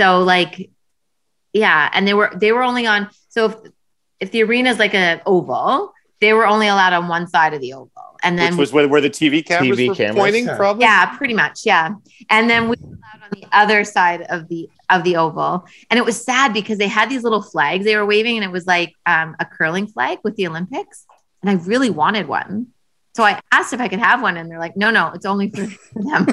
So 0.00 0.22
like, 0.22 0.70
yeah, 1.52 1.90
and 1.92 2.06
they 2.06 2.14
were 2.14 2.30
they 2.34 2.52
were 2.52 2.62
only 2.62 2.86
on. 2.86 3.08
So 3.28 3.46
if 3.46 3.54
if 4.20 4.30
the 4.32 4.42
arena 4.42 4.70
is 4.70 4.78
like 4.78 4.94
an 4.94 5.20
oval, 5.26 5.92
they 6.20 6.32
were 6.32 6.46
only 6.46 6.68
allowed 6.68 6.92
on 6.92 7.08
one 7.08 7.26
side 7.26 7.54
of 7.54 7.60
the 7.60 7.72
oval, 7.74 7.90
and 8.22 8.38
then 8.38 8.52
Which 8.52 8.58
was 8.58 8.72
where, 8.72 8.88
where 8.88 9.00
the 9.00 9.10
TV 9.10 9.44
cameras 9.44 9.78
TV 9.78 9.88
were 9.88 9.94
cameras, 9.94 10.16
pointing. 10.16 10.44
yeah. 10.46 10.56
Probably. 10.56 10.82
yeah, 10.82 11.16
pretty 11.16 11.34
much, 11.34 11.64
yeah. 11.64 11.94
And 12.30 12.48
then 12.50 12.64
we 12.68 12.76
were 12.80 12.88
allowed 12.96 13.22
on 13.24 13.30
the 13.40 13.46
other 13.52 13.84
side 13.84 14.22
of 14.22 14.48
the 14.48 14.68
of 14.90 15.04
the 15.04 15.16
oval, 15.16 15.64
and 15.90 15.98
it 15.98 16.04
was 16.04 16.22
sad 16.22 16.52
because 16.52 16.78
they 16.78 16.88
had 16.88 17.08
these 17.10 17.22
little 17.22 17.42
flags 17.42 17.84
they 17.84 17.96
were 17.96 18.06
waving, 18.06 18.36
and 18.36 18.44
it 18.44 18.50
was 18.52 18.66
like 18.66 18.92
um, 19.06 19.36
a 19.40 19.44
curling 19.44 19.86
flag 19.86 20.18
with 20.24 20.36
the 20.36 20.46
Olympics, 20.46 21.06
and 21.42 21.50
I 21.50 21.54
really 21.64 21.90
wanted 21.90 22.26
one. 22.28 22.68
So 23.16 23.24
I 23.24 23.40
asked 23.50 23.72
if 23.72 23.80
I 23.80 23.88
could 23.88 23.98
have 23.98 24.22
one, 24.22 24.36
and 24.36 24.50
they're 24.50 24.60
like, 24.60 24.76
"No, 24.76 24.90
no, 24.90 25.12
it's 25.14 25.26
only 25.26 25.50
for 25.50 25.66
them." 25.94 26.26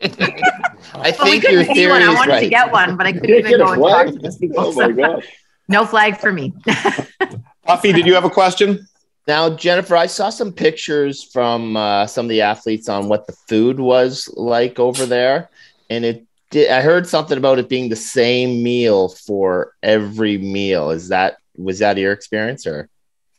I 0.94 1.10
But 1.12 1.24
we 1.24 1.30
think 1.32 1.42
your 1.44 1.52
couldn't 1.60 1.66
see 1.66 1.74
theory 1.74 1.92
one. 1.92 2.02
I 2.02 2.10
is 2.12 2.14
wanted 2.16 2.40
to 2.40 2.48
get 2.48 2.72
one, 2.72 2.96
but 2.96 3.06
I 3.06 3.12
couldn't 3.12 3.30
even 3.30 3.58
go 3.58 3.72
and 3.72 3.82
talk 3.82 4.04
flag? 4.06 4.12
to 4.14 4.18
those 4.18 4.36
people. 4.38 4.60
Oh 4.60 4.72
my 4.72 4.86
so- 4.86 4.92
god! 4.92 5.24
no 5.68 5.84
flag 5.86 6.18
for 6.18 6.32
me. 6.32 6.52
Puffy, 7.66 7.92
did 7.92 8.06
you 8.06 8.14
have 8.14 8.24
a 8.24 8.30
question? 8.30 8.86
Now, 9.26 9.50
Jennifer, 9.50 9.94
I 9.94 10.06
saw 10.06 10.30
some 10.30 10.52
pictures 10.52 11.22
from 11.22 11.76
uh, 11.76 12.06
some 12.06 12.24
of 12.24 12.30
the 12.30 12.40
athletes 12.40 12.88
on 12.88 13.08
what 13.08 13.26
the 13.26 13.34
food 13.46 13.78
was 13.78 14.28
like 14.34 14.78
over 14.78 15.04
there, 15.04 15.50
and 15.90 16.02
it 16.04 16.26
did. 16.50 16.70
I 16.70 16.80
heard 16.80 17.06
something 17.06 17.36
about 17.36 17.58
it 17.58 17.68
being 17.68 17.90
the 17.90 17.96
same 17.96 18.62
meal 18.62 19.10
for 19.10 19.74
every 19.82 20.38
meal. 20.38 20.90
Is 20.90 21.08
that 21.08 21.36
was 21.58 21.80
that 21.80 21.98
your 21.98 22.12
experience, 22.12 22.66
or 22.66 22.88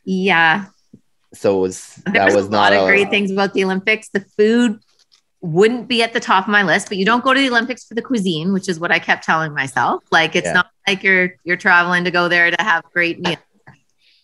yeah, 0.04 0.66
so 1.34 1.58
it 1.58 1.60
was 1.62 1.94
there 2.04 2.12
that 2.14 2.24
was, 2.26 2.34
was 2.36 2.46
a 2.46 2.50
not 2.50 2.72
lot 2.72 2.72
of 2.74 2.82
a- 2.84 2.86
great 2.86 3.10
things 3.10 3.32
about 3.32 3.52
the 3.52 3.64
Olympics. 3.64 4.10
The 4.10 4.20
food 4.20 4.78
wouldn't 5.42 5.88
be 5.88 6.02
at 6.02 6.12
the 6.12 6.20
top 6.20 6.44
of 6.44 6.50
my 6.50 6.62
list, 6.62 6.88
but 6.88 6.98
you 6.98 7.04
don't 7.06 7.24
go 7.24 7.32
to 7.32 7.40
the 7.40 7.48
Olympics 7.48 7.84
for 7.84 7.94
the 7.94 8.02
cuisine, 8.02 8.52
which 8.52 8.68
is 8.68 8.78
what 8.78 8.92
I 8.92 8.98
kept 8.98 9.24
telling 9.24 9.54
myself. 9.54 10.04
Like 10.10 10.36
it's 10.36 10.46
Yeah. 10.46 10.52
not 10.52 10.66
like 10.86 11.02
you're 11.02 11.34
you're 11.44 11.56
traveling 11.56 12.04
to 12.04 12.10
go 12.10 12.28
there 12.28 12.50
to 12.50 12.62
have 12.62 12.84
great 12.92 13.20
meals. 13.20 13.38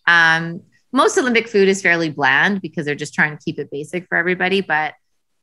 Um, 0.07 0.62
most 0.92 1.16
Olympic 1.18 1.48
food 1.48 1.68
is 1.68 1.83
fairly 1.83 2.11
bland 2.11 2.61
because 2.62 2.85
they're 2.87 2.94
just 2.94 3.14
trying 3.14 3.37
to 3.37 3.42
keep 3.42 3.59
it 3.59 3.70
basic 3.70 4.09
for 4.09 4.16
everybody. 4.16 4.61
But 4.61 4.94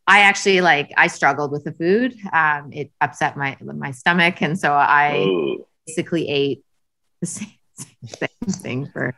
I 0.07 0.21
actually 0.21 0.61
like 0.61 0.91
I 0.97 1.07
struggled 1.07 1.51
with 1.51 1.63
the 1.63 1.71
food. 1.73 2.15
Um, 2.31 2.71
it 2.71 2.91
upset 3.01 3.35
my 3.37 3.57
my 3.61 3.91
stomach, 3.91 4.41
and 4.41 4.59
so 4.59 4.73
I 4.73 5.25
Oh. 5.27 5.67
basically 5.87 6.27
ate 6.29 6.63
the 7.19 7.25
same, 7.27 7.51
same 8.05 8.29
thing 8.49 8.87
for 8.93 9.15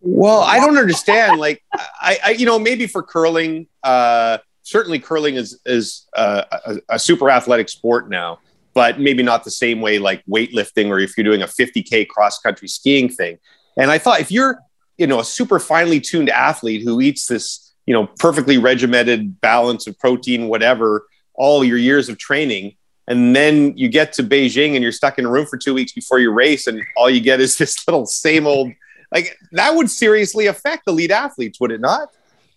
Well, 0.00 0.40
I 0.40 0.60
don't 0.60 0.78
understand. 0.78 1.38
Like, 1.38 1.62
I, 1.74 2.18
I 2.24 2.30
you 2.30 2.46
know, 2.46 2.58
maybe 2.58 2.86
for 2.86 3.02
curling, 3.02 3.66
uh, 3.82 4.38
certainly 4.64 4.98
curling 4.98 5.36
is 5.36 5.60
is 5.64 6.06
uh, 6.16 6.42
a, 6.66 6.76
a 6.90 6.98
super 6.98 7.30
athletic 7.30 7.68
sport 7.68 8.10
now, 8.10 8.40
but 8.74 8.98
maybe 8.98 9.22
not 9.22 9.44
the 9.44 9.50
same 9.50 9.80
way 9.80 9.98
like 9.98 10.24
weightlifting 10.26 10.88
or 10.88 10.98
if 10.98 11.16
you're 11.16 11.24
doing 11.24 11.42
a 11.42 11.46
50k 11.46 12.08
cross 12.08 12.40
country 12.40 12.66
skiing 12.66 13.08
thing. 13.08 13.38
And 13.76 13.90
I 13.90 13.98
thought 13.98 14.20
if 14.20 14.32
you're, 14.32 14.58
you 14.98 15.06
know, 15.06 15.20
a 15.20 15.24
super 15.24 15.60
finely 15.60 16.00
tuned 16.00 16.30
athlete 16.30 16.82
who 16.82 17.00
eats 17.00 17.26
this, 17.26 17.74
you 17.86 17.94
know, 17.94 18.06
perfectly 18.18 18.58
regimented 18.58 19.40
balance 19.40 19.86
of 19.86 19.98
protein, 19.98 20.48
whatever, 20.48 21.06
all 21.34 21.62
your 21.62 21.78
years 21.78 22.08
of 22.08 22.18
training, 22.18 22.76
and 23.06 23.36
then 23.36 23.76
you 23.76 23.88
get 23.88 24.14
to 24.14 24.22
Beijing 24.22 24.74
and 24.74 24.82
you're 24.82 24.92
stuck 24.92 25.18
in 25.18 25.26
a 25.26 25.30
room 25.30 25.46
for 25.46 25.58
two 25.58 25.74
weeks 25.74 25.92
before 25.92 26.18
your 26.18 26.32
race, 26.32 26.66
and 26.66 26.82
all 26.96 27.10
you 27.10 27.20
get 27.20 27.40
is 27.40 27.56
this 27.58 27.86
little 27.86 28.06
same 28.06 28.46
old 28.46 28.72
like 29.12 29.38
that 29.52 29.74
would 29.74 29.90
seriously 29.90 30.46
affect 30.46 30.88
elite 30.88 31.10
athletes, 31.10 31.60
would 31.60 31.70
it 31.70 31.80
not? 31.80 32.08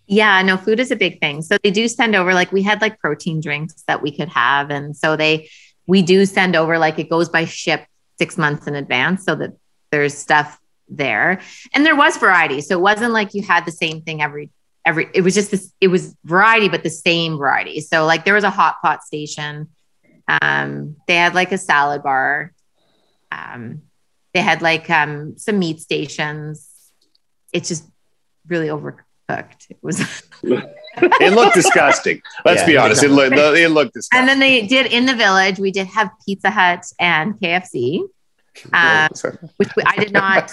Yeah, 0.08 0.40
no, 0.40 0.56
food 0.56 0.80
is 0.80 0.90
a 0.90 0.96
big 0.96 1.20
thing. 1.20 1.42
So 1.42 1.58
they 1.62 1.70
do 1.70 1.86
send 1.86 2.16
over 2.16 2.32
like 2.32 2.50
we 2.50 2.62
had 2.62 2.80
like 2.80 2.98
protein 2.98 3.40
drinks 3.40 3.84
that 3.86 4.02
we 4.02 4.10
could 4.10 4.30
have. 4.30 4.70
And 4.70 4.96
so 4.96 5.16
they 5.16 5.50
we 5.86 6.00
do 6.00 6.24
send 6.24 6.56
over 6.56 6.78
like 6.78 6.98
it 6.98 7.10
goes 7.10 7.28
by 7.28 7.44
ship 7.44 7.84
six 8.18 8.38
months 8.38 8.66
in 8.66 8.74
advance 8.74 9.24
so 9.24 9.34
that 9.34 9.52
there's 9.90 10.16
stuff 10.16 10.58
there. 10.88 11.40
And 11.74 11.84
there 11.84 11.94
was 11.94 12.16
variety. 12.16 12.62
So 12.62 12.78
it 12.78 12.80
wasn't 12.80 13.12
like 13.12 13.34
you 13.34 13.42
had 13.42 13.66
the 13.66 13.72
same 13.72 14.00
thing 14.00 14.22
every 14.22 14.50
every 14.86 15.08
it 15.12 15.20
was 15.20 15.34
just 15.34 15.50
this 15.50 15.72
it 15.78 15.88
was 15.88 16.16
variety, 16.24 16.70
but 16.70 16.82
the 16.82 16.90
same 16.90 17.36
variety. 17.36 17.80
So 17.80 18.06
like 18.06 18.24
there 18.24 18.34
was 18.34 18.44
a 18.44 18.50
hot 18.50 18.76
pot 18.82 19.02
station. 19.02 19.68
Um, 20.26 20.96
they 21.06 21.16
had 21.16 21.34
like 21.34 21.52
a 21.52 21.58
salad 21.58 22.02
bar. 22.02 22.52
Um, 23.30 23.82
they 24.32 24.40
had 24.40 24.62
like 24.62 24.88
um 24.88 25.36
some 25.36 25.58
meat 25.58 25.80
stations. 25.80 26.66
It's 27.52 27.68
just 27.68 27.84
really 28.46 28.70
overcooked. 29.28 29.70
It 29.70 29.78
was 29.82 30.00
It 30.42 31.32
looked 31.32 31.54
disgusting. 31.54 32.20
Let's 32.44 32.62
Yeah. 32.62 32.66
be 32.66 32.76
honest. 32.76 33.02
It 33.02 33.10
looked 33.10 33.36
it 33.36 33.68
looked 33.70 33.94
disgusting. 33.94 34.20
And 34.20 34.28
then 34.28 34.38
they 34.40 34.66
did 34.66 34.86
in 34.86 35.06
the 35.06 35.14
village. 35.14 35.58
We 35.58 35.70
did 35.70 35.86
have 35.88 36.10
Pizza 36.26 36.50
Hut 36.50 36.84
and 36.98 37.38
KFC, 37.38 38.00
um, 38.72 39.08
which 39.56 39.68
we- 39.76 39.82
I 39.84 39.96
did 39.96 40.12
not. 40.12 40.52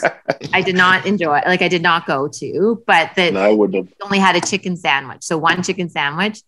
I 0.54 0.62
did 0.62 0.76
not 0.76 1.06
enjoy. 1.06 1.42
Like 1.46 1.62
I 1.62 1.68
did 1.68 1.82
not 1.82 2.06
go 2.06 2.28
to, 2.28 2.84
but 2.86 3.12
that 3.16 3.34
No, 3.34 3.42
I 3.42 3.52
wouldn't 3.52 3.88
have. 3.88 3.94
only 4.04 4.20
had 4.20 4.36
a 4.36 4.42
chicken 4.42 4.78
sandwich. 4.78 5.24
So 5.24 5.38
one 5.38 5.64
chicken 5.64 5.90
sandwich, 5.90 6.42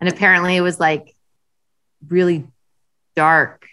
and 0.00 0.08
apparently 0.08 0.56
it 0.56 0.60
was 0.60 0.78
like 0.78 1.14
really 2.08 2.46
dark 3.16 3.66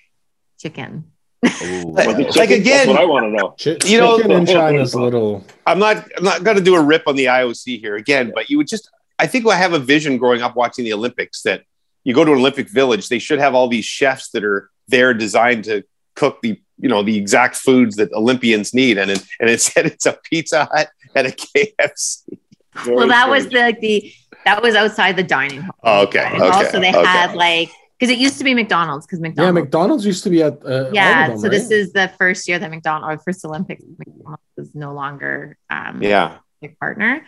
chicken. 0.60 1.12
Ooh. 1.46 1.92
Like- 1.92 2.18
Was 2.18 2.36
like 2.36 2.50
again- 2.50 2.88
That's 2.88 2.90
what 2.90 3.00
I 3.00 3.06
want 3.06 3.26
to 3.26 3.30
know. 3.30 3.56
Ch- 3.58 3.86
You 3.90 4.00
know- 4.00 4.18
chicken 4.18 4.32
in 4.32 4.46
China 4.46 4.82
is 4.82 4.94
a 4.94 5.02
little. 5.08 5.46
I'm 5.66 5.80
not 5.80 6.06
I'm 6.18 6.24
not 6.24 6.44
going 6.44 6.58
to 6.58 6.64
do 6.64 6.76
a 6.76 6.82
rip 6.82 7.04
on 7.08 7.16
the 7.16 7.26
IOC 7.26 7.80
here 7.80 7.96
again, 7.96 8.32
but 8.34 8.50
you 8.50 8.58
would 8.58 8.68
just 8.68 8.90
I 9.20 9.28
think 9.28 9.48
I 9.48 9.56
have 9.56 9.74
a 9.74 9.80
vision 9.80 10.18
growing 10.18 10.42
up 10.42 10.56
watching 10.56 10.86
the 10.86 10.94
Olympics 10.94 11.42
that 11.44 11.64
you 12.04 12.14
go 12.14 12.24
to 12.24 12.32
an 12.32 12.38
Olympic 12.38 12.70
village, 12.70 13.10
they 13.10 13.20
should 13.20 13.40
have 13.40 13.54
all 13.54 13.68
these 13.68 13.84
chefs 13.86 14.30
that 14.30 14.44
are 14.44 14.70
there 14.88 15.14
designed 15.14 15.66
to 15.66 15.84
cook 16.16 16.42
the 16.42 16.60
you 16.80 16.88
know 16.90 17.04
the 17.04 17.18
exact 17.18 17.56
foods 17.56 17.96
that 17.98 18.12
Olympians 18.14 18.74
need, 18.74 18.98
and 18.98 19.12
and 19.12 19.50
instead 19.50 19.86
it's 19.92 20.06
a 20.06 20.18
Pizza 20.24 20.66
Hut 20.72 20.90
and 21.16 21.28
a 21.28 21.32
KFC. 21.32 22.38
Very 22.84 22.96
well, 22.96 23.08
that 23.08 23.30
was 23.30 23.48
the 23.50 23.76
the 23.82 24.14
that 24.46 24.62
was 24.62 24.76
outside 24.76 25.18
the 25.18 25.24
dining 25.24 25.62
hall. 25.62 25.76
Oh, 25.84 26.04
okay, 26.04 26.26
okay, 26.34 26.38
also, 26.48 26.80
they 26.80 26.90
okay. 26.90 27.04
had 27.06 27.36
like 27.36 27.70
because 27.98 28.12
it 28.14 28.20
used 28.20 28.38
to 28.38 28.44
be 28.44 28.54
McDonald's 28.54 29.06
because 29.06 29.20
McDonald's, 29.20 29.58
Yeah, 29.58 29.62
McDonald's. 29.64 30.06
McDonald's 30.06 30.06
used 30.06 30.24
to 30.24 30.30
be 30.30 30.44
at. 30.44 30.54
Uh, 30.64 30.88
all 30.90 30.94
Yeah, 30.94 31.22
of 31.26 31.32
them, 31.32 31.40
so 31.40 31.50
this 31.50 31.72
is 31.72 31.94
the 31.94 32.08
first 32.18 32.48
year 32.48 32.60
that 32.60 32.70
McDonald's 32.70 33.22
or 33.22 33.24
first 33.24 33.44
Olympics 33.46 33.84
McDonald's 33.98 34.44
is 34.58 34.76
no 34.76 34.94
longer 34.94 35.58
um 35.70 36.02
Yeah, 36.02 36.38
a 36.64 36.68
partner. 36.80 37.26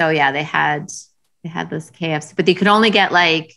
So 0.00 0.08
yeah, 0.10 0.32
they 0.32 0.42
had 0.42 0.90
they 1.42 1.50
had 1.50 1.70
this 1.70 1.90
KFC, 1.90 2.34
but 2.36 2.46
they 2.46 2.54
could 2.54 2.68
only 2.68 2.90
get 2.90 3.12
like 3.12 3.52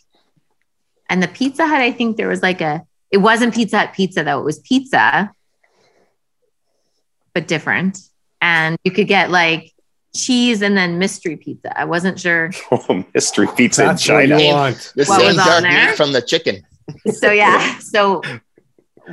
and 1.08 1.22
the 1.22 1.28
Pizza 1.28 1.66
Hut, 1.66 1.80
I 1.80 1.90
think 1.92 2.16
there 2.16 2.28
was 2.28 2.42
like 2.42 2.60
a 2.60 2.82
it 3.10 3.18
wasn't 3.18 3.54
Pizza 3.54 3.78
Hut 3.78 3.92
pizza 3.94 4.22
though, 4.22 4.40
it 4.40 4.44
was 4.44 4.60
pizza, 4.60 5.32
but 7.34 7.48
different. 7.48 7.98
And 8.40 8.78
you 8.84 8.90
could 8.92 9.08
get 9.08 9.30
like 9.30 9.72
cheese 10.14 10.62
and 10.62 10.76
then 10.76 10.98
mystery 10.98 11.36
pizza. 11.36 11.78
I 11.78 11.84
wasn't 11.84 12.18
sure. 12.18 12.50
oh, 12.72 13.04
mystery 13.14 13.48
pizza 13.56 13.82
That's 13.82 14.08
in 14.08 14.14
what 14.14 14.20
China. 14.28 14.42
you 14.42 14.48
want. 14.52 14.92
The 14.96 15.04
What 15.04 15.18
same 15.20 15.26
was 15.28 15.38
on 15.38 15.46
dark 15.46 15.62
there? 15.62 15.86
meat 15.88 15.96
from 15.96 16.12
the 16.12 16.22
chicken. 16.22 16.62
So 17.12 17.30
yeah, 17.30 17.78
so 17.78 18.22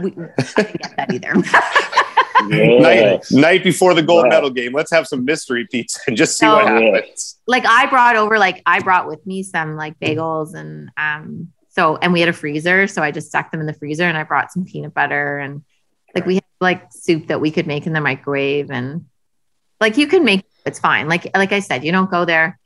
we 0.02 0.12
I 0.12 0.32
didn't 0.56 0.82
get 0.82 0.96
that 0.98 1.14
either. 1.14 1.34
Yeah. 2.50 2.80
Night, 2.80 3.26
night 3.32 3.64
before 3.64 3.96
the 3.96 4.04
gold 4.04 4.26
Wow. 4.26 4.30
medal 4.30 4.50
game, 4.52 4.72
let's 4.72 4.92
have 4.92 5.08
some 5.08 5.26
mystery 5.26 5.66
pizza 5.72 6.00
and 6.06 6.16
just 6.16 6.38
see 6.38 6.46
So- 6.46 6.54
what 6.54 6.68
happens. 6.68 7.40
like 7.48 7.66
I 7.66 7.88
brought 7.88 8.16
over 8.16 8.38
like 8.38 8.62
I 8.64 8.80
brought 8.80 9.08
with 9.08 9.26
me 9.26 9.42
some 9.42 9.76
like 9.76 10.00
bagels 10.00 10.54
and 10.54 10.92
um 10.98 11.48
so 11.70 11.98
and 11.98 12.14
we 12.14 12.20
had 12.20 12.30
a 12.30 12.34
freezer 12.34 12.86
so 12.86 13.02
I 13.02 13.10
just 13.10 13.30
stuck 13.30 13.50
them 13.52 13.60
in 13.60 13.66
the 13.66 13.74
freezer 13.74 14.04
and 14.04 14.16
I 14.16 14.22
brought 14.24 14.52
some 14.52 14.66
peanut 14.66 14.94
butter 14.94 15.40
and 15.40 15.64
like 16.14 16.28
we 16.28 16.36
had 16.36 16.44
like 16.62 16.84
soup 16.94 17.28
that 17.28 17.42
we 17.42 17.50
could 17.50 17.66
make 17.66 17.88
in 17.88 17.94
the 17.94 18.02
microwave 18.02 18.70
and 18.70 19.06
like 19.82 19.98
you 19.98 20.06
can 20.06 20.24
make 20.24 20.44
it's 20.68 20.80
fine 20.80 21.08
like 21.08 21.30
like 21.36 21.52
I 21.52 21.60
said 21.60 21.84
you 21.84 21.92
don't 21.92 22.12
go 22.12 22.26
there 22.26 22.60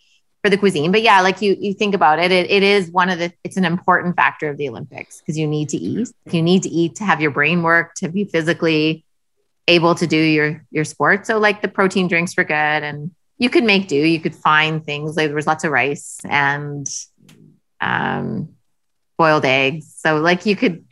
for 0.43 0.49
the 0.49 0.57
cuisine 0.57 0.91
but 0.91 1.01
yeah 1.01 1.21
like 1.21 1.41
you 1.41 1.55
you 1.59 1.73
think 1.73 1.93
about 1.93 2.19
it 2.19 2.31
it, 2.31 2.49
it 2.49 2.63
is 2.63 2.89
one 2.89 3.09
of 3.09 3.19
the 3.19 3.31
it's 3.43 3.57
an 3.57 3.65
important 3.65 4.15
factor 4.15 4.49
of 4.49 4.57
the 4.57 4.67
Olympics 4.69 5.19
because 5.19 5.37
you 5.37 5.47
need 5.47 5.69
to 5.69 5.77
eat 5.77 6.09
you 6.31 6.41
need 6.41 6.63
to 6.63 6.69
eat 6.69 6.95
to 6.95 7.03
have 7.03 7.21
your 7.21 7.31
brain 7.31 7.61
work 7.63 7.93
to 7.95 8.09
be 8.09 8.25
physically 8.25 9.05
able 9.67 9.93
to 9.95 10.07
do 10.07 10.17
your 10.17 10.65
your 10.71 10.83
sport 10.83 11.27
so 11.27 11.37
like 11.37 11.61
the 11.61 11.67
protein 11.67 12.07
drinks 12.07 12.35
were 12.35 12.43
good 12.43 12.53
and 12.83 13.11
you 13.41 13.49
could 13.49 13.63
make 13.63 13.87
do. 13.87 13.95
You 13.95 14.19
could 14.19 14.35
find 14.35 14.85
things 14.85 15.17
like 15.17 15.25
there 15.25 15.35
was 15.35 15.47
lots 15.47 15.63
of 15.63 15.71
rice 15.71 16.19
and 16.29 16.87
um, 17.81 18.49
boiled 19.17 19.45
eggs. 19.45 19.95
So 19.97 20.17
like 20.17 20.45
you 20.45 20.55
could 20.55 20.85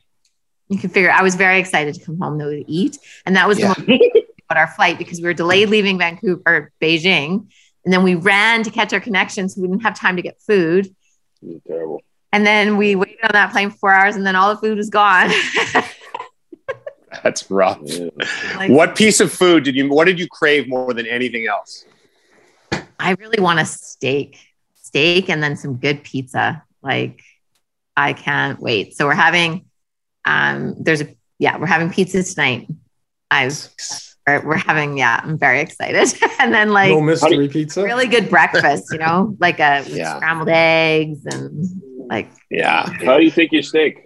you 0.68 0.80
could 0.80 0.92
figure. 0.92 1.12
I 1.12 1.22
was 1.22 1.36
very 1.36 1.60
excited 1.60 1.94
to 1.94 2.04
come 2.04 2.18
home 2.18 2.40
though 2.40 2.50
to 2.50 2.72
eat, 2.72 2.98
and 3.24 3.36
that 3.36 3.48
was 3.48 3.60
Yeah. 3.60 3.76
the 3.78 4.26
most 4.50 4.56
about 4.56 4.60
our 4.60 4.74
flight 4.76 4.98
because 4.98 5.20
we 5.20 5.26
were 5.26 5.34
delayed 5.34 5.70
leaving 5.70 5.98
Vancouver 5.98 6.72
Beijing, 6.82 7.48
and 7.86 7.94
then 7.94 8.04
we 8.04 8.16
ran 8.16 8.64
to 8.64 8.72
catch 8.72 8.94
our 8.94 9.00
connection, 9.00 9.50
so 9.50 9.62
we 9.62 9.68
didn't 9.68 9.84
have 9.84 9.98
time 9.98 10.16
to 10.16 10.22
get 10.22 10.42
food. 10.42 10.94
Terrible. 11.68 12.02
And 12.32 12.46
then 12.46 12.78
we 12.78 12.96
waited 12.96 13.24
on 13.24 13.32
that 13.34 13.52
plane 13.52 13.72
for 13.72 13.78
four 13.78 13.94
hours, 13.94 14.16
and 14.16 14.26
then 14.26 14.36
all 14.36 14.54
the 14.54 14.62
food 14.62 14.78
was 14.78 14.90
gone. 14.90 15.32
That's 17.24 17.50
rough. 17.50 17.80
Yeah. 17.84 18.10
Like, 18.56 18.70
What 18.70 18.96
piece 18.96 19.20
of 19.20 19.32
food 19.32 19.64
did 19.64 19.76
you? 19.76 19.90
What 19.90 20.06
did 20.06 20.20
you 20.20 20.28
crave 20.28 20.68
more 20.68 20.94
than 20.94 21.08
anything 21.08 21.48
else? 21.48 21.86
I 23.00 23.12
really 23.14 23.42
want 23.42 23.60
a 23.60 23.66
steak, 23.66 24.38
steak, 24.76 25.30
and 25.30 25.42
then 25.42 25.56
some 25.56 25.78
good 25.78 26.04
pizza. 26.04 26.64
Like, 26.84 27.22
I 27.98 28.14
can't 28.14 28.60
wait. 28.60 28.96
So 28.96 29.06
we're 29.06 29.16
having, 29.16 29.66
um, 30.26 30.76
there's 30.80 31.02
a 31.02 31.08
yeah, 31.40 31.58
we're 31.58 31.68
having 31.68 31.90
pizza 31.90 32.22
tonight. 32.22 32.68
I've 33.32 33.54
we're 34.30 34.48
we're 34.48 34.58
having 34.58 34.98
yeah, 34.98 35.20
I'm 35.24 35.38
very 35.38 35.60
excited. 35.62 36.08
and 36.40 36.54
then 36.54 36.70
like 36.72 36.90
no 36.92 37.02
mystery 37.02 37.48
pizza. 37.48 37.84
really 37.84 38.08
good 38.08 38.30
breakfast, 38.30 38.92
you 38.92 39.00
know, 39.00 39.36
like 39.40 39.60
a 39.60 39.84
Yeah. 39.88 40.18
scrambled 40.18 40.50
eggs 40.50 41.26
and 41.26 41.66
like 42.10 42.30
Yeah. 42.50 42.86
How 43.06 43.18
do 43.18 43.24
you 43.24 43.32
think 43.32 43.52
your 43.52 43.64
steak? 43.64 44.00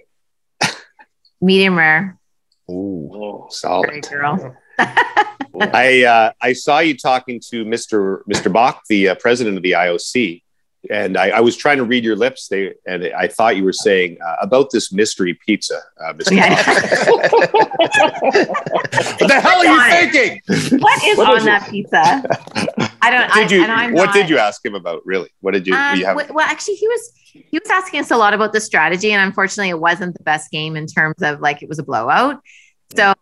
medium 1.41 1.77
rare. 1.77 2.17
Ooh, 2.69 3.09
Oh, 3.13 3.39
Great 3.83 4.05
solid. 4.05 4.09
girl. 4.09 4.55
I 5.59 6.03
uh, 6.03 6.31
I 6.41 6.53
saw 6.53 6.79
you 6.79 6.97
talking 6.97 7.39
to 7.51 7.63
Mr. 7.65 8.19
Mr. 8.31 8.51
Bach, 8.51 8.81
the 8.89 9.09
uh, 9.09 9.15
president 9.15 9.57
of 9.57 9.63
the 9.63 9.73
IOC, 9.73 10.41
and 10.89 11.17
I, 11.17 11.29
I 11.29 11.39
was 11.39 11.55
trying 11.55 11.77
to 11.77 11.83
read 11.83 12.03
your 12.03 12.15
lips. 12.15 12.47
They 12.47 12.73
and 12.85 13.05
I 13.17 13.27
thought 13.27 13.55
you 13.57 13.63
were 13.63 13.73
saying 13.73 14.17
uh, 14.25 14.35
about 14.41 14.69
this 14.71 14.91
mystery 14.91 15.33
pizza, 15.45 15.79
uh, 16.03 16.13
Mr. 16.13 16.35
Yeah. 16.35 17.63
What 17.83 19.27
the 19.29 19.39
hell 19.41 19.59
are 19.59 19.65
you 19.65 20.11
thinking? 20.11 20.79
what 20.79 21.03
is 21.03 21.17
What 21.17 21.29
on 21.29 21.37
is 21.37 21.45
that 21.45 21.69
pizza? 21.69 22.01
I 23.01 23.09
don't. 23.11 23.31
Did 23.33 23.51
you? 23.51 23.59
I, 23.59 23.63
and 23.63 23.71
I'm 23.71 23.93
what 23.93 24.05
not- 24.07 24.13
did 24.15 24.29
you 24.29 24.37
ask 24.37 24.63
him 24.65 24.75
about? 24.75 25.05
Really? 25.05 25.29
What 25.41 25.53
did 25.53 25.67
you? 25.67 25.73
Um, 25.73 25.97
you 25.97 26.05
have? 26.05 26.17
w- 26.17 26.33
well, 26.33 26.45
actually, 26.45 26.75
he 26.75 26.87
was 26.87 27.11
he 27.31 27.59
was 27.59 27.69
asking 27.69 27.99
us 28.01 28.11
a 28.11 28.17
lot 28.17 28.33
about 28.33 28.53
the 28.53 28.61
strategy, 28.61 29.11
and 29.11 29.21
unfortunately, 29.21 29.69
it 29.69 29.79
wasn't 29.79 30.17
the 30.17 30.23
best 30.23 30.51
game 30.51 30.75
in 30.75 30.87
terms 30.87 31.21
of 31.21 31.39
like 31.41 31.61
it 31.63 31.69
was 31.69 31.79
a 31.79 31.83
blowout. 31.83 32.41
So, 32.95 33.13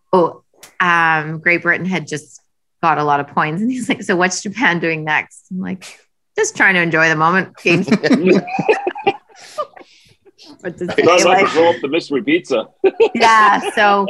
um, 0.80 1.40
Great 1.40 1.62
Britain 1.62 1.86
had 1.86 2.08
just 2.08 2.42
got 2.82 2.98
a 2.98 3.04
lot 3.04 3.20
of 3.20 3.28
points, 3.28 3.62
and 3.62 3.72
he's 3.72 3.88
like, 3.90 4.04
"So, 4.04 4.16
what's 4.16 4.42
Japan 4.42 4.80
doing 4.80 5.04
next?" 5.04 5.46
I'm 5.52 5.60
like, 5.60 6.00
"Just 6.38 6.56
trying 6.56 6.76
to 6.76 6.82
enjoy 6.82 7.10
the 7.10 7.16
moment." 7.16 7.56
Games. 7.64 7.88
What 10.62 10.78
to 10.78 10.86
say, 10.92 11.04
like 11.04 11.24
like- 11.26 11.46
to 11.46 11.52
throw 11.52 11.70
up 11.70 11.76
the 11.82 11.88
mystery 11.88 12.24
pizza. 12.24 12.68
yeah 13.16 13.72
so 13.72 14.06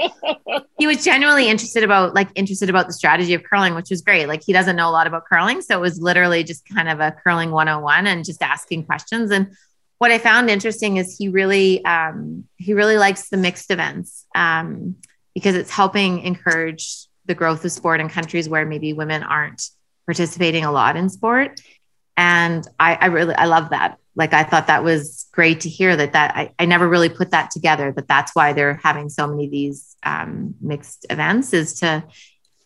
he 0.77 0.87
was 0.87 1.03
genuinely 1.03 1.49
interested 1.49 1.83
about 1.83 2.13
like 2.13 2.29
interested 2.35 2.69
about 2.69 2.87
the 2.87 2.93
strategy 2.93 3.33
of 3.33 3.43
curling 3.43 3.75
which 3.75 3.89
was 3.89 4.01
great 4.01 4.27
like 4.27 4.41
he 4.43 4.53
doesn't 4.53 4.75
know 4.75 4.89
a 4.89 4.91
lot 4.91 5.07
about 5.07 5.25
curling 5.25 5.61
so 5.61 5.77
it 5.77 5.81
was 5.81 5.99
literally 5.99 6.43
just 6.43 6.67
kind 6.67 6.89
of 6.89 6.99
a 6.99 7.11
curling 7.23 7.51
101 7.51 8.07
and 8.07 8.25
just 8.25 8.41
asking 8.41 8.83
questions 8.85 9.31
and 9.31 9.53
what 9.97 10.11
i 10.11 10.17
found 10.17 10.49
interesting 10.49 10.97
is 10.97 11.15
he 11.17 11.29
really 11.29 11.83
um, 11.85 12.45
he 12.57 12.73
really 12.73 12.97
likes 12.97 13.29
the 13.29 13.37
mixed 13.37 13.71
events 13.71 14.25
um, 14.35 14.95
because 15.33 15.55
it's 15.55 15.69
helping 15.71 16.19
encourage 16.19 17.07
the 17.25 17.35
growth 17.35 17.63
of 17.63 17.71
sport 17.71 17.99
in 17.99 18.09
countries 18.09 18.49
where 18.49 18.65
maybe 18.65 18.93
women 18.93 19.23
aren't 19.23 19.69
participating 20.05 20.65
a 20.65 20.71
lot 20.71 20.97
in 20.97 21.07
sport 21.09 21.61
and 22.21 22.67
I, 22.79 22.95
I 23.01 23.05
really 23.07 23.33
i 23.33 23.45
love 23.45 23.71
that 23.71 23.97
like 24.15 24.33
i 24.33 24.43
thought 24.43 24.67
that 24.67 24.83
was 24.83 25.27
great 25.31 25.61
to 25.61 25.69
hear 25.69 25.95
that 25.95 26.13
that 26.13 26.35
I, 26.35 26.53
I 26.59 26.65
never 26.65 26.87
really 26.87 27.09
put 27.09 27.31
that 27.31 27.49
together 27.49 27.91
that 27.93 28.07
that's 28.07 28.35
why 28.35 28.53
they're 28.53 28.75
having 28.75 29.09
so 29.09 29.25
many 29.25 29.45
of 29.45 29.51
these 29.51 29.95
um, 30.03 30.55
mixed 30.61 31.05
events 31.09 31.53
is 31.53 31.79
to 31.79 32.03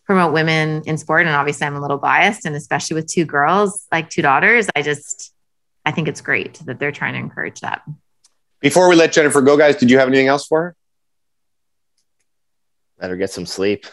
promote 0.04 0.32
women 0.34 0.82
in 0.84 0.98
sport 0.98 1.26
and 1.26 1.34
obviously 1.34 1.66
i'm 1.66 1.74
a 1.74 1.80
little 1.80 1.96
biased 1.98 2.44
and 2.44 2.54
especially 2.54 2.96
with 2.96 3.06
two 3.06 3.24
girls 3.24 3.86
like 3.90 4.10
two 4.10 4.22
daughters 4.22 4.68
i 4.76 4.82
just 4.82 5.32
i 5.86 5.90
think 5.90 6.06
it's 6.06 6.20
great 6.20 6.54
that 6.66 6.78
they're 6.78 6.92
trying 6.92 7.14
to 7.14 7.18
encourage 7.18 7.60
that 7.60 7.82
Before 8.60 8.88
we 8.88 8.96
let 8.96 9.12
Jennifer 9.12 9.42
go, 9.42 9.56
guys, 9.56 9.76
did 9.76 9.90
you 9.90 9.98
have 9.98 10.08
anything 10.08 10.28
else 10.28 10.46
for 10.46 10.60
her? 10.62 10.76
Better 12.98 13.16
get 13.16 13.30
some 13.30 13.46
sleep. 13.46 13.86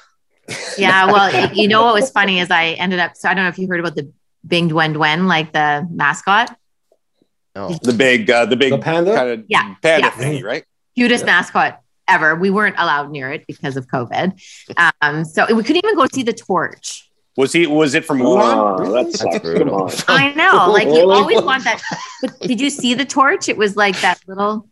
yeah 0.77 1.05
well 1.05 1.53
you 1.53 1.67
know 1.69 1.83
what 1.83 1.93
was 1.93 2.09
funny 2.11 2.39
is 2.39 2.51
i 2.51 2.65
ended 2.83 2.99
up 2.99 3.15
so 3.15 3.29
i 3.29 3.33
don't 3.33 3.45
know 3.45 3.49
if 3.49 3.57
you 3.57 3.67
heard 3.67 3.79
about 3.79 3.95
the 3.95 4.11
bing 4.45 4.69
dwen 4.69 4.93
dwen 4.93 5.27
like 5.27 5.53
the 5.53 5.87
mascot 5.91 6.55
No. 7.55 7.69
The 7.83 7.93
big, 7.93 8.29
uh, 8.29 8.45
the 8.45 8.55
big 8.55 8.71
The 8.71 8.79
panda? 8.79 9.15
kind 9.15 9.29
of 9.29 9.45
Yeah, 9.47 9.75
panda 9.81 10.07
yeah. 10.07 10.11
thingy, 10.11 10.43
right? 10.43 10.63
cutest 10.95 11.25
mascot 11.25 11.79
ever 12.07 12.35
we 12.35 12.49
weren't 12.49 12.75
allowed 12.77 13.09
near 13.11 13.31
it 13.31 13.45
because 13.47 13.77
of 13.77 13.87
covid 13.87 14.33
um, 15.01 15.23
so 15.25 15.45
we 15.55 15.63
couldn't 15.63 15.83
even 15.85 15.95
go 15.95 16.05
see 16.13 16.23
the 16.23 16.33
torch 16.33 17.09
Was 17.35 17.51
he? 17.53 17.65
Was 17.65 17.95
it 17.95 18.05
from 18.05 18.19
Wuhan? 18.19 18.53
Oh, 18.79 18.91
that 18.93 19.11
sucks. 19.11 19.39
Brutal. 19.39 19.89
I 20.07 20.33
know. 20.37 20.69
Like 20.71 20.85
you 20.85 21.09
always 21.17 21.41
want 21.41 21.63
that. 21.63 21.81
But 22.21 22.39
did 22.49 22.61
you 22.61 22.69
see 22.69 22.93
the 22.93 23.05
torch? 23.05 23.49
It 23.49 23.57
was 23.57 23.73
like 23.75 23.97
that 24.05 24.19
little. 24.27 24.69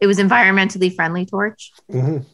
It 0.00 0.08
was 0.10 0.18
environmentally 0.18 0.90
friendly 0.92 1.24
torch. 1.26 1.70
Mhm. 1.92 2.24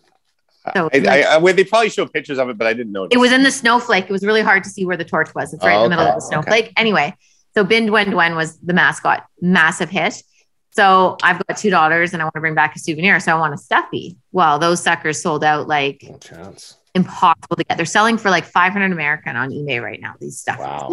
So 0.74 0.88
I, 0.92 0.98
I, 1.09 1.20
I, 1.35 1.37
well, 1.38 1.54
they 1.54 1.64
probably 1.64 1.90
showed 1.90 2.12
pictures 2.12 2.38
of 2.38 2.48
it, 2.48 2.59
but 2.59 2.66
I 2.66 2.72
didn't 2.72 2.92
notice. 2.92 3.14
it 3.14 3.18
was 3.18 3.33
in 3.33 3.42
the 3.42 3.50
snowflake. 3.50 4.04
It 4.04 4.12
was 4.12 4.24
really 4.24 4.42
hard 4.42 4.64
to 4.64 4.70
see 4.70 4.85
where 4.85 4.96
the 4.96 5.04
torch 5.04 5.35
was. 5.35 5.52
It's 5.54 5.64
right 5.64 5.76
in 5.76 5.83
the 5.85 5.88
middle 5.90 6.04
of 6.07 6.14
the 6.14 6.18
Okay, 6.18 6.26
snowflake. 6.28 6.72
Anyway, 6.76 7.14
so 7.54 7.64
Bing 7.64 7.87
Dwen 7.88 8.07
Dwen 8.07 8.37
was 8.37 8.59
the 8.59 8.72
mascot, 8.74 9.26
massive 9.40 9.90
hit. 9.90 10.22
So 10.72 11.16
I've 11.22 11.44
got 11.46 11.57
two 11.59 11.70
daughters 11.70 12.12
and 12.12 12.22
I 12.22 12.24
want 12.24 12.35
to 12.35 12.40
bring 12.40 12.54
back 12.54 12.76
a 12.76 12.78
souvenir. 12.78 13.18
So 13.20 13.35
I 13.37 13.38
want 13.40 13.52
a 13.54 13.59
stuffy. 13.59 14.16
Well, 14.33 14.59
those 14.59 14.81
suckers 14.83 15.20
sold 15.20 15.42
out 15.42 15.66
like 15.66 16.04
No 16.09 16.18
chance. 16.18 16.76
impossible 16.94 17.57
to 17.57 17.64
get. 17.64 17.76
They're 17.76 17.87
selling 17.87 18.16
for 18.18 18.31
like 18.31 18.44
500 18.44 18.92
American 18.92 19.35
on 19.37 19.50
eBay 19.50 19.83
right 19.83 20.00
now, 20.00 20.14
these 20.20 20.38
stuff. 20.38 20.59
Wow. 20.61 20.88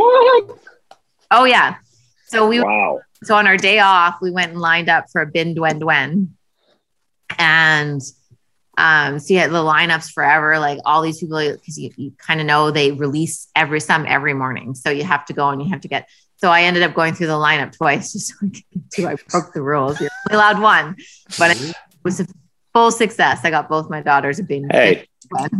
Oh, 1.31 1.43
yeah. 1.45 1.75
So 2.27 2.47
we 2.47 2.61
Wow. 2.61 3.01
so 3.23 3.35
on 3.35 3.45
our 3.45 3.57
day 3.57 3.79
off, 3.79 4.15
we 4.21 4.31
went 4.31 4.51
and 4.51 4.59
lined 4.59 4.89
up 4.89 5.05
for 5.11 5.21
a 5.21 5.27
bing 5.27 5.53
dwen 5.55 5.79
dwen. 5.79 6.29
And 7.37 8.01
and 8.01 8.01
um, 8.77 9.19
so 9.19 9.33
you 9.33 9.39
had 9.39 9.51
the 9.51 9.63
lineups 9.63 10.11
forever, 10.11 10.59
like 10.59 10.79
all 10.85 11.01
these 11.01 11.19
people, 11.19 11.37
because 11.37 11.77
you, 11.77 11.91
you 11.95 12.11
kind 12.17 12.39
of 12.39 12.45
know 12.45 12.71
they 12.71 12.91
release 12.91 13.47
every 13.55 13.79
some 13.79 14.05
every 14.07 14.33
morning, 14.33 14.75
so 14.75 14.89
you 14.89 15.03
have 15.03 15.25
to 15.25 15.33
go 15.33 15.49
and 15.49 15.61
you 15.61 15.69
have 15.69 15.81
to 15.81 15.87
get. 15.87 16.09
So 16.37 16.49
I 16.51 16.63
ended 16.63 16.83
up 16.83 16.93
going 16.93 17.13
through 17.13 17.27
the 17.27 17.33
lineup 17.33 17.75
twice 17.75 18.11
just 18.13 18.27
so 18.27 18.35
I 18.41 18.45
could 18.49 18.63
get 18.71 18.91
to. 18.91 19.07
I 19.07 19.15
broke 19.29 19.53
the 19.53 19.61
rules. 19.61 19.99
You're 20.01 20.09
only 20.29 20.35
allowed 20.35 20.61
one, 20.61 20.95
but 21.37 21.51
it 21.59 21.75
was 22.03 22.19
a 22.19 22.27
full 22.73 22.91
success. 22.91 23.41
I 23.43 23.49
got 23.49 23.69
both 23.69 23.89
my 23.89 24.01
daughters 24.01 24.39
a 24.39 24.43
big. 24.43 24.63
Hey. 24.71 25.07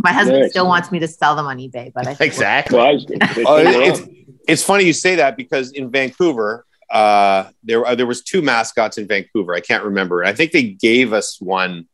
My 0.04 0.12
husband 0.12 0.42
Nice. 0.42 0.50
still 0.52 0.66
wants 0.68 0.92
me 0.92 1.00
to 1.00 1.08
sell 1.08 1.34
them 1.34 1.46
on 1.46 1.58
eBay, 1.58 1.92
but 1.92 2.06
I 2.06 2.14
think 2.14 2.20
Exactly. 2.32 2.78
Well, 2.78 2.86
I 2.86 2.92
was 2.92 3.04
gonna 3.04 3.34
say, 3.34 3.44
Oh, 3.44 3.56
it's, 3.58 4.00
it's 4.46 4.62
funny 4.62 4.84
you 4.84 4.92
say 4.92 5.16
that 5.16 5.36
because 5.36 5.72
in 5.72 5.90
Vancouver, 5.90 6.64
uh, 6.90 7.50
there 7.64 7.84
uh, 7.84 7.94
there 7.96 8.06
was 8.06 8.22
two 8.22 8.42
mascots 8.42 8.96
in 8.96 9.08
Vancouver. 9.08 9.54
I 9.54 9.60
can't 9.60 9.82
remember. 9.82 10.24
I 10.24 10.32
think 10.34 10.52
they 10.52 10.62
gave 10.62 11.12
us 11.12 11.40
one 11.40 11.88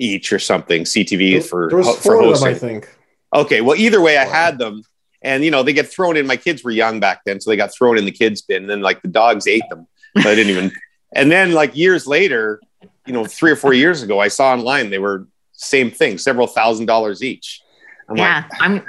each 0.00 0.32
or 0.32 0.38
something. 0.38 0.82
CTV 0.82 1.44
for 1.44 1.68
there 1.68 1.78
was 1.78 1.86
for 1.98 2.02
four 2.14 2.24
of 2.24 2.40
them. 2.40 2.48
I 2.48 2.54
think. 2.54 2.88
Okay, 3.32 3.60
well, 3.60 3.76
either 3.76 4.00
way, 4.00 4.18
I 4.18 4.24
had 4.24 4.58
them, 4.58 4.82
and 5.22 5.44
you 5.44 5.50
know 5.52 5.62
they 5.62 5.72
get 5.72 5.88
thrown 5.88 6.16
in. 6.16 6.26
My 6.26 6.36
kids 6.36 6.64
were 6.64 6.72
young 6.72 6.98
back 6.98 7.20
then, 7.24 7.40
so 7.40 7.50
they 7.50 7.56
got 7.56 7.72
thrown 7.72 7.96
in 7.98 8.04
the 8.04 8.10
kids 8.10 8.42
bin. 8.42 8.62
And 8.62 8.70
then 8.70 8.80
like 8.80 9.02
the 9.02 9.08
dogs 9.08 9.46
ate 9.46 9.62
them. 9.70 9.86
So 10.20 10.28
I 10.30 10.34
didn't 10.34 10.50
even. 10.50 10.72
And 11.12 11.28
then 11.28 11.50
like 11.50 11.74
years 11.74 12.06
later, 12.06 12.60
you 13.04 13.12
know, 13.12 13.24
three 13.24 13.50
or 13.50 13.56
four 13.56 13.72
years 13.72 14.00
ago, 14.04 14.20
I 14.20 14.28
saw 14.28 14.52
online 14.52 14.90
they 14.90 15.00
were 15.00 15.26
same 15.50 15.90
thing, 15.90 16.18
several 16.18 16.46
thousand 16.46 16.86
dollars 16.86 17.20
each. 17.24 17.60
I'm 18.08 18.16
yeah, 18.16 18.44
I'm. 18.60 18.86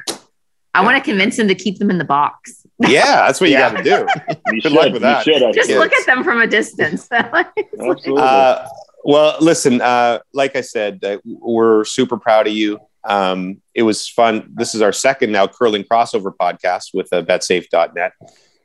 I 0.75 0.83
want 0.83 0.97
to 0.97 1.03
convince 1.03 1.35
them 1.37 1.47
to 1.47 1.55
keep 1.55 1.79
them 1.79 1.89
in 1.89 1.97
the 1.97 2.05
box. 2.05 2.63
yeah, 2.77 3.25
that's 3.25 3.41
what 3.41 3.49
you 3.49 3.55
Yeah. 3.57 3.71
got 3.73 3.77
to 3.77 3.83
do. 3.83 4.07
You 4.53 4.61
Good 4.61 4.61
should, 4.61 4.71
luck 4.71 4.93
with 4.93 5.01
that. 5.01 5.23
Should, 5.23 5.41
Just 5.55 5.71
Yeah. 5.71 5.79
look 5.79 5.91
at 5.93 6.05
them 6.05 6.23
from 6.23 6.39
a 6.41 6.45
distance. 6.47 7.07
Absolutely. 7.11 8.13
Uh, 8.21 8.67
well, 9.03 9.37
listen, 9.39 9.81
uh, 9.81 10.19
like 10.33 10.55
I 10.55 10.61
said, 10.61 11.03
uh, 11.03 11.17
we're 11.25 11.83
super 11.85 12.17
proud 12.17 12.47
of 12.47 12.53
you. 12.53 12.79
Um, 13.03 13.61
it 13.73 13.83
was 13.83 14.07
fun. 14.07 14.51
This 14.53 14.75
is 14.75 14.81
our 14.81 14.91
second 14.93 15.31
now 15.31 15.47
curling 15.47 15.83
crossover 15.83 16.31
podcast 16.39 16.89
with 16.93 17.11
uh, 17.11 17.23
betsafe.net. 17.23 18.13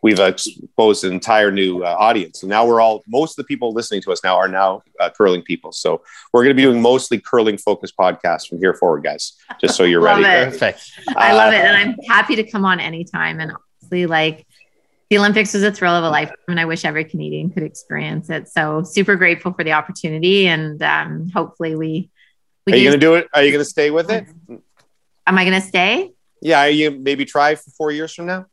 We've 0.03 0.21
exposed 0.21 1.05
an 1.05 1.13
entire 1.15 1.51
new 1.51 1.83
uh, 1.83 1.97
audience. 1.99 2.43
And 2.43 2.51
now 2.51 2.67
we're 2.67 2.81
all, 2.81 3.03
most 3.09 3.33
of 3.33 3.37
the 3.45 3.45
people 3.49 3.73
listening 3.73 4.03
to 4.03 4.13
us 4.13 4.23
now 4.23 4.37
are 4.37 4.47
now 4.47 4.83
uh, 5.01 5.09
curling 5.11 5.43
people. 5.43 5.73
So 5.73 6.03
we're 6.33 6.45
going 6.45 6.55
to 6.55 6.55
be 6.55 6.63
doing 6.63 6.83
mostly 6.83 7.19
curling 7.19 7.57
focused 7.57 7.97
podcasts 7.97 8.47
from 8.47 8.59
here 8.59 8.75
forward, 8.75 9.03
guys, 9.03 9.33
just 9.61 9.75
so 9.75 9.85
you're 9.85 10.03
Love 10.03 10.21
ready. 10.23 10.49
it. 10.49 10.53
Perfect. 10.53 10.93
I 11.17 11.33
love 11.33 11.53
Uh, 11.53 11.57
it, 11.57 11.61
and 11.65 11.77
I'm 11.77 11.97
happy 12.09 12.37
to 12.37 12.45
come 12.49 12.65
on 12.65 12.79
anytime. 12.79 13.41
And 13.41 13.53
honestly, 13.83 14.07
like 14.07 14.47
the 15.11 15.19
Olympics 15.19 15.55
was 15.55 15.63
a 15.63 15.71
thrill 15.71 15.95
of 15.95 16.05
a 16.05 16.11
lifetime, 16.11 16.37
and 16.49 16.59
I 16.61 16.65
wish 16.65 16.85
every 16.85 17.05
Canadian 17.05 17.51
could 17.51 17.63
experience 17.63 18.29
it. 18.31 18.49
So 18.49 18.83
super 18.83 19.17
grateful 19.17 19.53
for 19.53 19.63
the 19.65 19.73
opportunity, 19.73 20.49
and 20.49 20.83
um, 20.83 21.29
hopefully 21.31 21.77
we. 21.77 22.11
we 22.67 22.73
Are 22.73 22.77
you 22.77 22.85
going 22.85 23.01
to 23.01 23.07
do 23.07 23.15
it? 23.15 23.29
Are 23.33 23.45
you 23.45 23.53
going 23.53 23.65
to 23.65 23.71
stay 23.71 23.91
with 23.91 24.11
it? 24.11 24.27
Am 25.27 25.39
I 25.39 25.45
going 25.45 25.61
to 25.61 25.67
stay? 25.67 26.13
Yeah. 26.43 26.61
Are 26.61 26.69
you 26.69 26.91
maybe 26.91 27.25
try 27.25 27.55
for 27.55 27.71
four 27.77 27.93
years 27.93 28.13
from 28.15 28.27
now? 28.27 28.47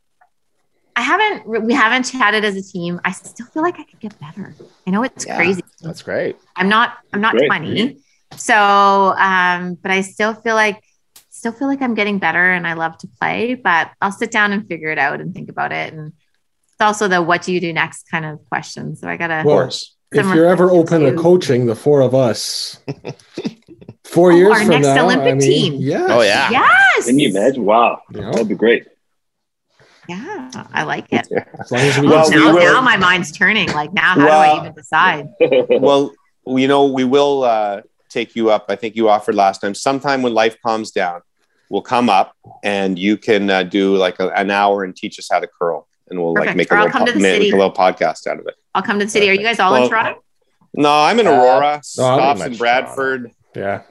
I 0.96 1.02
haven't. 1.02 1.46
We 1.66 1.74
haven't 1.74 2.04
chatted 2.04 2.44
as 2.44 2.56
a 2.56 2.62
team. 2.62 3.00
I 3.04 3.10
still 3.10 3.46
feel 3.46 3.62
like 3.62 3.80
I 3.80 3.84
could 3.84 3.98
get 3.98 4.18
better. 4.20 4.54
I 4.86 4.90
know 4.90 5.02
it's 5.02 5.26
Yeah. 5.26 5.36
crazy. 5.36 5.62
That's 5.80 6.02
great. 6.02 6.36
I'm 6.54 6.68
not. 6.68 6.98
I'm 7.12 7.20
not 7.20 7.32
Great. 7.34 7.46
20. 7.48 7.98
So, 8.36 8.56
um, 8.56 9.74
but 9.74 9.90
I 9.90 10.02
still 10.02 10.34
feel 10.34 10.54
like 10.54 10.80
still 11.30 11.52
feel 11.52 11.66
like 11.66 11.82
I'm 11.82 11.94
getting 11.94 12.18
better, 12.20 12.52
and 12.52 12.64
I 12.64 12.74
love 12.74 12.96
to 12.98 13.08
play. 13.20 13.54
But 13.54 13.90
I'll 14.00 14.12
sit 14.12 14.30
down 14.30 14.52
and 14.52 14.68
figure 14.68 14.90
it 14.90 14.98
out 14.98 15.20
and 15.20 15.34
think 15.34 15.48
about 15.50 15.72
it. 15.72 15.92
And 15.92 16.12
it's 16.74 16.80
also 16.80 17.08
the 17.08 17.22
what 17.22 17.42
do 17.42 17.52
you 17.52 17.60
do 17.60 17.72
next 17.72 18.08
kind 18.10 18.24
of 18.24 18.44
question. 18.48 18.96
So 18.96 19.08
I 19.08 19.16
gotta. 19.16 19.38
Of 19.38 19.44
course. 19.44 19.94
If 20.12 20.26
you're 20.32 20.46
ever 20.46 20.70
open 20.70 21.00
to 21.02 21.14
coaching, 21.14 21.66
the 21.66 21.74
four 21.74 22.00
of 22.00 22.14
us, 22.14 22.78
four 24.04 24.30
Oh, 24.30 24.36
years 24.36 24.52
our 24.52 24.58
from 24.60 24.68
next 24.68 24.86
now, 24.86 25.04
Olympic 25.06 25.26
I 25.32 25.34
mean, 25.34 25.40
team. 25.40 25.74
yes. 25.80 26.06
Oh, 26.08 26.22
yeah. 26.22 26.50
yes. 26.50 27.06
Can 27.06 27.18
you 27.18 27.30
imagine? 27.30 27.64
Wow, 27.64 28.00
You 28.12 28.20
know, 28.20 28.30
that'd 28.30 28.48
be 28.48 28.54
great. 28.54 28.86
Yeah, 30.08 30.50
I 30.72 30.84
like 30.84 31.06
it. 31.12 31.26
as 31.32 31.72
long 31.72 31.80
as 31.80 31.98
we 31.98 32.06
Well, 32.06 32.30
now, 32.30 32.52
will- 32.54 32.60
now 32.74 32.80
my 32.80 32.96
mind's 32.96 33.32
turning. 33.32 33.68
Like 33.72 33.92
now, 33.92 34.14
how 34.14 34.16
do 34.16 34.28
I 34.28 34.60
even 34.60 34.74
decide? 34.74 35.28
well, 35.68 36.12
you 36.46 36.68
know, 36.68 36.84
we 36.86 37.02
will 37.04 37.42
uh, 37.42 37.80
take 38.10 38.36
you 38.36 38.50
up. 38.50 38.66
I 38.68 38.76
think 38.76 38.94
you 38.96 39.08
offered 39.08 39.34
last 39.34 39.62
time. 39.62 39.74
Sometime 39.74 40.22
when 40.22 40.34
life 40.34 40.56
calms 40.64 40.90
down, 40.92 41.22
we'll 41.70 41.82
come 41.82 42.08
up 42.10 42.36
and 42.62 42.98
you 42.98 43.16
can 43.16 43.48
uh, 43.50 43.62
do 43.64 43.96
like 43.96 44.20
a, 44.20 44.28
an 44.28 44.50
hour 44.50 44.84
and 44.84 44.94
teach 44.94 45.18
us 45.18 45.26
how 45.32 45.40
to 45.40 45.48
curl, 45.58 45.88
and 46.14 46.22
we'll 46.22 46.34
like 46.34 46.56
make 46.56 46.70
a 46.70 46.74
Or 46.74 46.78
I'll 46.78 46.84
little, 46.86 47.06
po- 47.12 47.18
make 47.18 47.52
a 47.52 47.56
little 47.56 47.72
podcast 47.72 48.26
out 48.26 48.38
of 48.38 48.46
it. 48.46 48.54
I'll 48.74 48.82
come 48.82 48.98
to 48.98 49.04
the 49.04 49.10
city. 49.10 49.28
Are 49.28 49.32
you 49.32 49.42
guys 49.42 49.58
all 49.60 49.72
Well, 49.72 49.84
in 49.84 49.88
Toronto? 49.90 50.22
No, 50.74 50.90
I'm 50.90 51.18
in 51.20 51.26
Uh, 51.26 51.32
Aurora. 51.32 51.76
no, 51.76 51.80
Stops 51.82 52.40
pretty 52.40 52.44
in 52.46 52.50
much 52.52 52.58
Bradford. 52.58 53.30
yeah. 53.54 53.82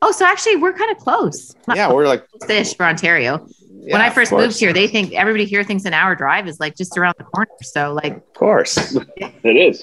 Oh, 0.00 0.12
so 0.12 0.24
actually, 0.24 0.56
we're 0.56 0.72
kind 0.72 0.92
of 0.92 0.98
close. 0.98 1.54
Not 1.66 1.76
Yeah, 1.76 1.92
we're 1.92 2.06
like 2.06 2.24
fish 2.46 2.76
for 2.76 2.86
Ontario. 2.86 3.48
yeah, 3.80 3.92
when 3.94 4.00
I 4.00 4.10
first 4.10 4.30
moved 4.30 4.56
here, 4.58 4.72
they 4.72 4.86
think 4.86 5.12
everybody 5.12 5.44
here 5.44 5.64
thinks 5.64 5.84
an 5.86 5.92
hour 5.94 6.14
drive 6.14 6.46
is 6.46 6.60
like 6.60 6.76
just 6.76 6.96
around 6.96 7.14
the 7.18 7.24
corner. 7.24 7.50
So 7.62 7.92
like, 7.94 8.16
Of 8.18 8.34
course. 8.34 8.76
it 9.16 9.56
is. 9.56 9.82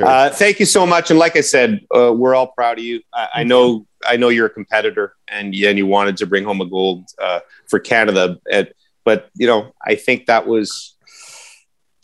Uh, 0.00 0.28
thank 0.30 0.60
you 0.60 0.66
so 0.66 0.84
much. 0.86 1.10
And 1.10 1.18
like 1.18 1.34
I 1.36 1.40
said, 1.40 1.80
uh, 1.96 2.12
we're 2.14 2.34
all 2.34 2.48
proud 2.48 2.78
of 2.78 2.84
you. 2.84 3.00
I, 3.14 3.28
I 3.36 3.44
know, 3.44 3.86
I 4.06 4.16
know 4.18 4.28
you're 4.28 4.46
a 4.46 4.50
competitor, 4.50 5.14
and 5.28 5.54
you, 5.54 5.66
and 5.68 5.78
you 5.78 5.86
wanted 5.86 6.18
to 6.18 6.26
bring 6.26 6.44
home 6.44 6.60
a 6.60 6.66
gold 6.66 7.06
uh, 7.18 7.40
for 7.68 7.78
Canada. 7.78 8.36
And, 8.52 8.68
but 9.06 9.30
you 9.34 9.46
know, 9.46 9.72
I 9.82 9.94
think 9.94 10.26
that 10.26 10.46
was 10.46 10.94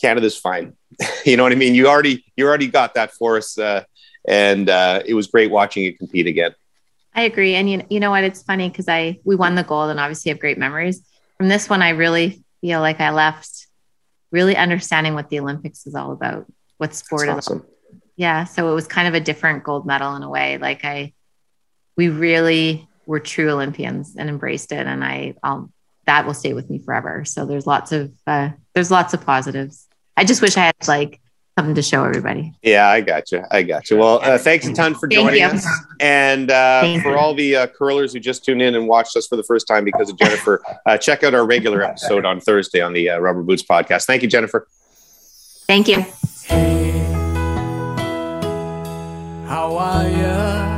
Canada's 0.04 0.36
fine. 0.36 0.74
you 1.24 1.36
know 1.36 1.42
what 1.42 1.52
I 1.52 1.54
mean? 1.54 1.74
You 1.74 1.88
already, 1.88 2.24
you 2.36 2.46
already 2.46 2.68
got 2.68 2.94
that 2.94 3.12
for 3.12 3.38
us, 3.38 3.58
uh, 3.58 3.84
and 4.28 4.68
uh, 4.68 5.02
it 5.04 5.14
was 5.14 5.28
great 5.28 5.50
watching 5.50 5.82
you 5.82 5.96
compete 5.96 6.26
again. 6.26 6.54
I 7.14 7.22
agree. 7.22 7.54
And 7.54 7.70
you, 7.70 7.82
you 7.88 8.00
know 8.00 8.10
what? 8.10 8.24
It's 8.24 8.42
funny 8.42 8.68
because 8.68 8.88
I 8.88 9.18
we 9.24 9.36
won 9.36 9.54
the 9.54 9.62
gold 9.62 9.90
and 9.90 10.00
obviously 10.00 10.30
have 10.30 10.40
great 10.40 10.58
memories 10.58 11.02
from 11.38 11.48
this 11.48 11.70
one. 11.70 11.80
I 11.80 11.90
really 11.90 12.42
feel 12.60 12.80
like 12.80 13.00
I 13.00 13.10
left 13.10 13.66
really 14.30 14.56
understanding 14.56 15.14
what 15.14 15.30
the 15.30 15.40
Olympics 15.40 15.86
is 15.86 15.94
all 15.94 16.12
about, 16.12 16.46
what 16.78 16.94
sport 16.94 17.26
That's 17.26 17.46
is. 17.46 17.52
awesome. 17.52 17.66
Yeah. 18.16 18.44
So 18.44 18.70
it 18.70 18.74
was 18.74 18.86
kind 18.86 19.08
of 19.08 19.14
a 19.14 19.20
different 19.20 19.64
gold 19.64 19.86
medal 19.86 20.16
in 20.16 20.22
a 20.22 20.28
way. 20.28 20.58
Like 20.58 20.84
I, 20.84 21.12
we 21.96 22.08
really 22.08 22.88
were 23.06 23.20
true 23.20 23.50
Olympians 23.50 24.16
and 24.16 24.28
embraced 24.28 24.72
it, 24.72 24.86
and 24.86 25.04
I, 25.04 25.34
I'll 25.42 25.70
that 26.06 26.26
will 26.26 26.34
stay 26.34 26.52
with 26.52 26.68
me 26.68 26.78
forever. 26.78 27.24
So 27.24 27.46
there's 27.46 27.66
lots 27.66 27.92
of 27.92 28.12
uh, 28.26 28.50
there's 28.74 28.90
lots 28.90 29.14
of 29.14 29.24
positives. 29.24 29.88
I 30.16 30.24
just 30.24 30.40
wish 30.42 30.56
I 30.56 30.60
had 30.60 30.74
like 30.86 31.20
something 31.58 31.74
to 31.74 31.82
show 31.82 32.04
everybody. 32.04 32.52
Yeah, 32.62 32.88
I 32.88 33.00
got 33.00 33.30
you. 33.32 33.44
I 33.50 33.62
got 33.62 33.90
you. 33.90 33.96
Well, 33.96 34.20
uh, 34.22 34.38
thanks 34.38 34.66
a 34.66 34.72
ton 34.72 34.94
for 34.94 35.08
Thank 35.08 35.20
joining 35.20 35.40
you. 35.40 35.46
us. 35.46 35.66
And 36.00 36.50
uh, 36.50 36.80
Thank 36.82 37.02
for 37.02 37.16
all 37.16 37.34
the 37.34 37.56
uh, 37.56 37.66
curlers 37.68 38.12
who 38.12 38.20
just 38.20 38.44
tuned 38.44 38.62
in 38.62 38.74
and 38.74 38.88
watched 38.88 39.16
us 39.16 39.26
for 39.26 39.36
the 39.36 39.44
first 39.44 39.66
time 39.66 39.84
because 39.84 40.10
of 40.10 40.18
Jennifer, 40.18 40.62
uh, 40.86 40.96
check 40.98 41.22
out 41.22 41.34
our 41.34 41.46
regular 41.46 41.82
episode 41.82 42.24
on 42.24 42.40
Thursday 42.40 42.80
on 42.80 42.92
the 42.92 43.10
uh, 43.10 43.18
Rubber 43.18 43.42
Boots 43.42 43.62
podcast. 43.62 44.06
Thank 44.06 44.22
you, 44.22 44.28
Jennifer. 44.28 44.66
Thank 45.66 45.88
you. 45.88 46.04
How 49.46 49.76
are 49.76 50.08
ya? 50.08 50.74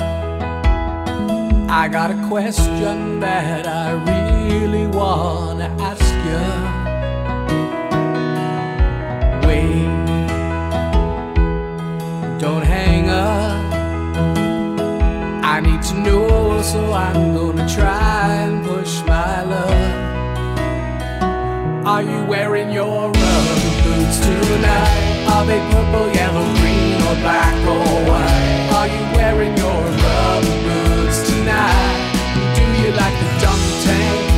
I 1.68 1.88
got 1.88 2.10
a 2.10 2.28
question 2.28 3.20
that 3.20 3.66
I 3.66 3.92
really 3.92 4.86
wanna 4.86 5.74
ask 5.80 6.04
you. 6.24 6.75
Don't 12.38 12.62
hang 12.62 13.08
up. 13.08 13.74
I 15.44 15.60
need 15.60 15.82
to 15.82 15.94
know, 15.94 16.60
so 16.62 16.92
I'm 16.92 17.34
gonna 17.34 17.66
try 17.68 18.34
and 18.44 18.64
push 18.66 19.00
my 19.06 19.42
luck. 19.42 20.06
Are 21.86 22.02
you 22.02 22.24
wearing 22.26 22.70
your 22.70 23.10
rubber 23.10 23.72
boots 23.84 24.18
tonight? 24.20 25.26
Are 25.32 25.46
they 25.46 25.60
purple, 25.70 26.08
yellow, 26.12 26.46
green, 26.56 26.96
or 27.08 27.16
black 27.24 27.56
or 27.66 27.86
white? 28.10 28.68
Are 28.78 28.88
you 28.88 29.02
wearing 29.16 29.56
your 29.56 29.80
rubber 30.04 30.58
boots 30.66 31.18
tonight? 31.30 31.98
Do 32.56 32.64
you 32.82 32.90
like 33.00 33.16
the 33.22 33.28
dunk 33.40 33.62
tank 33.84 34.35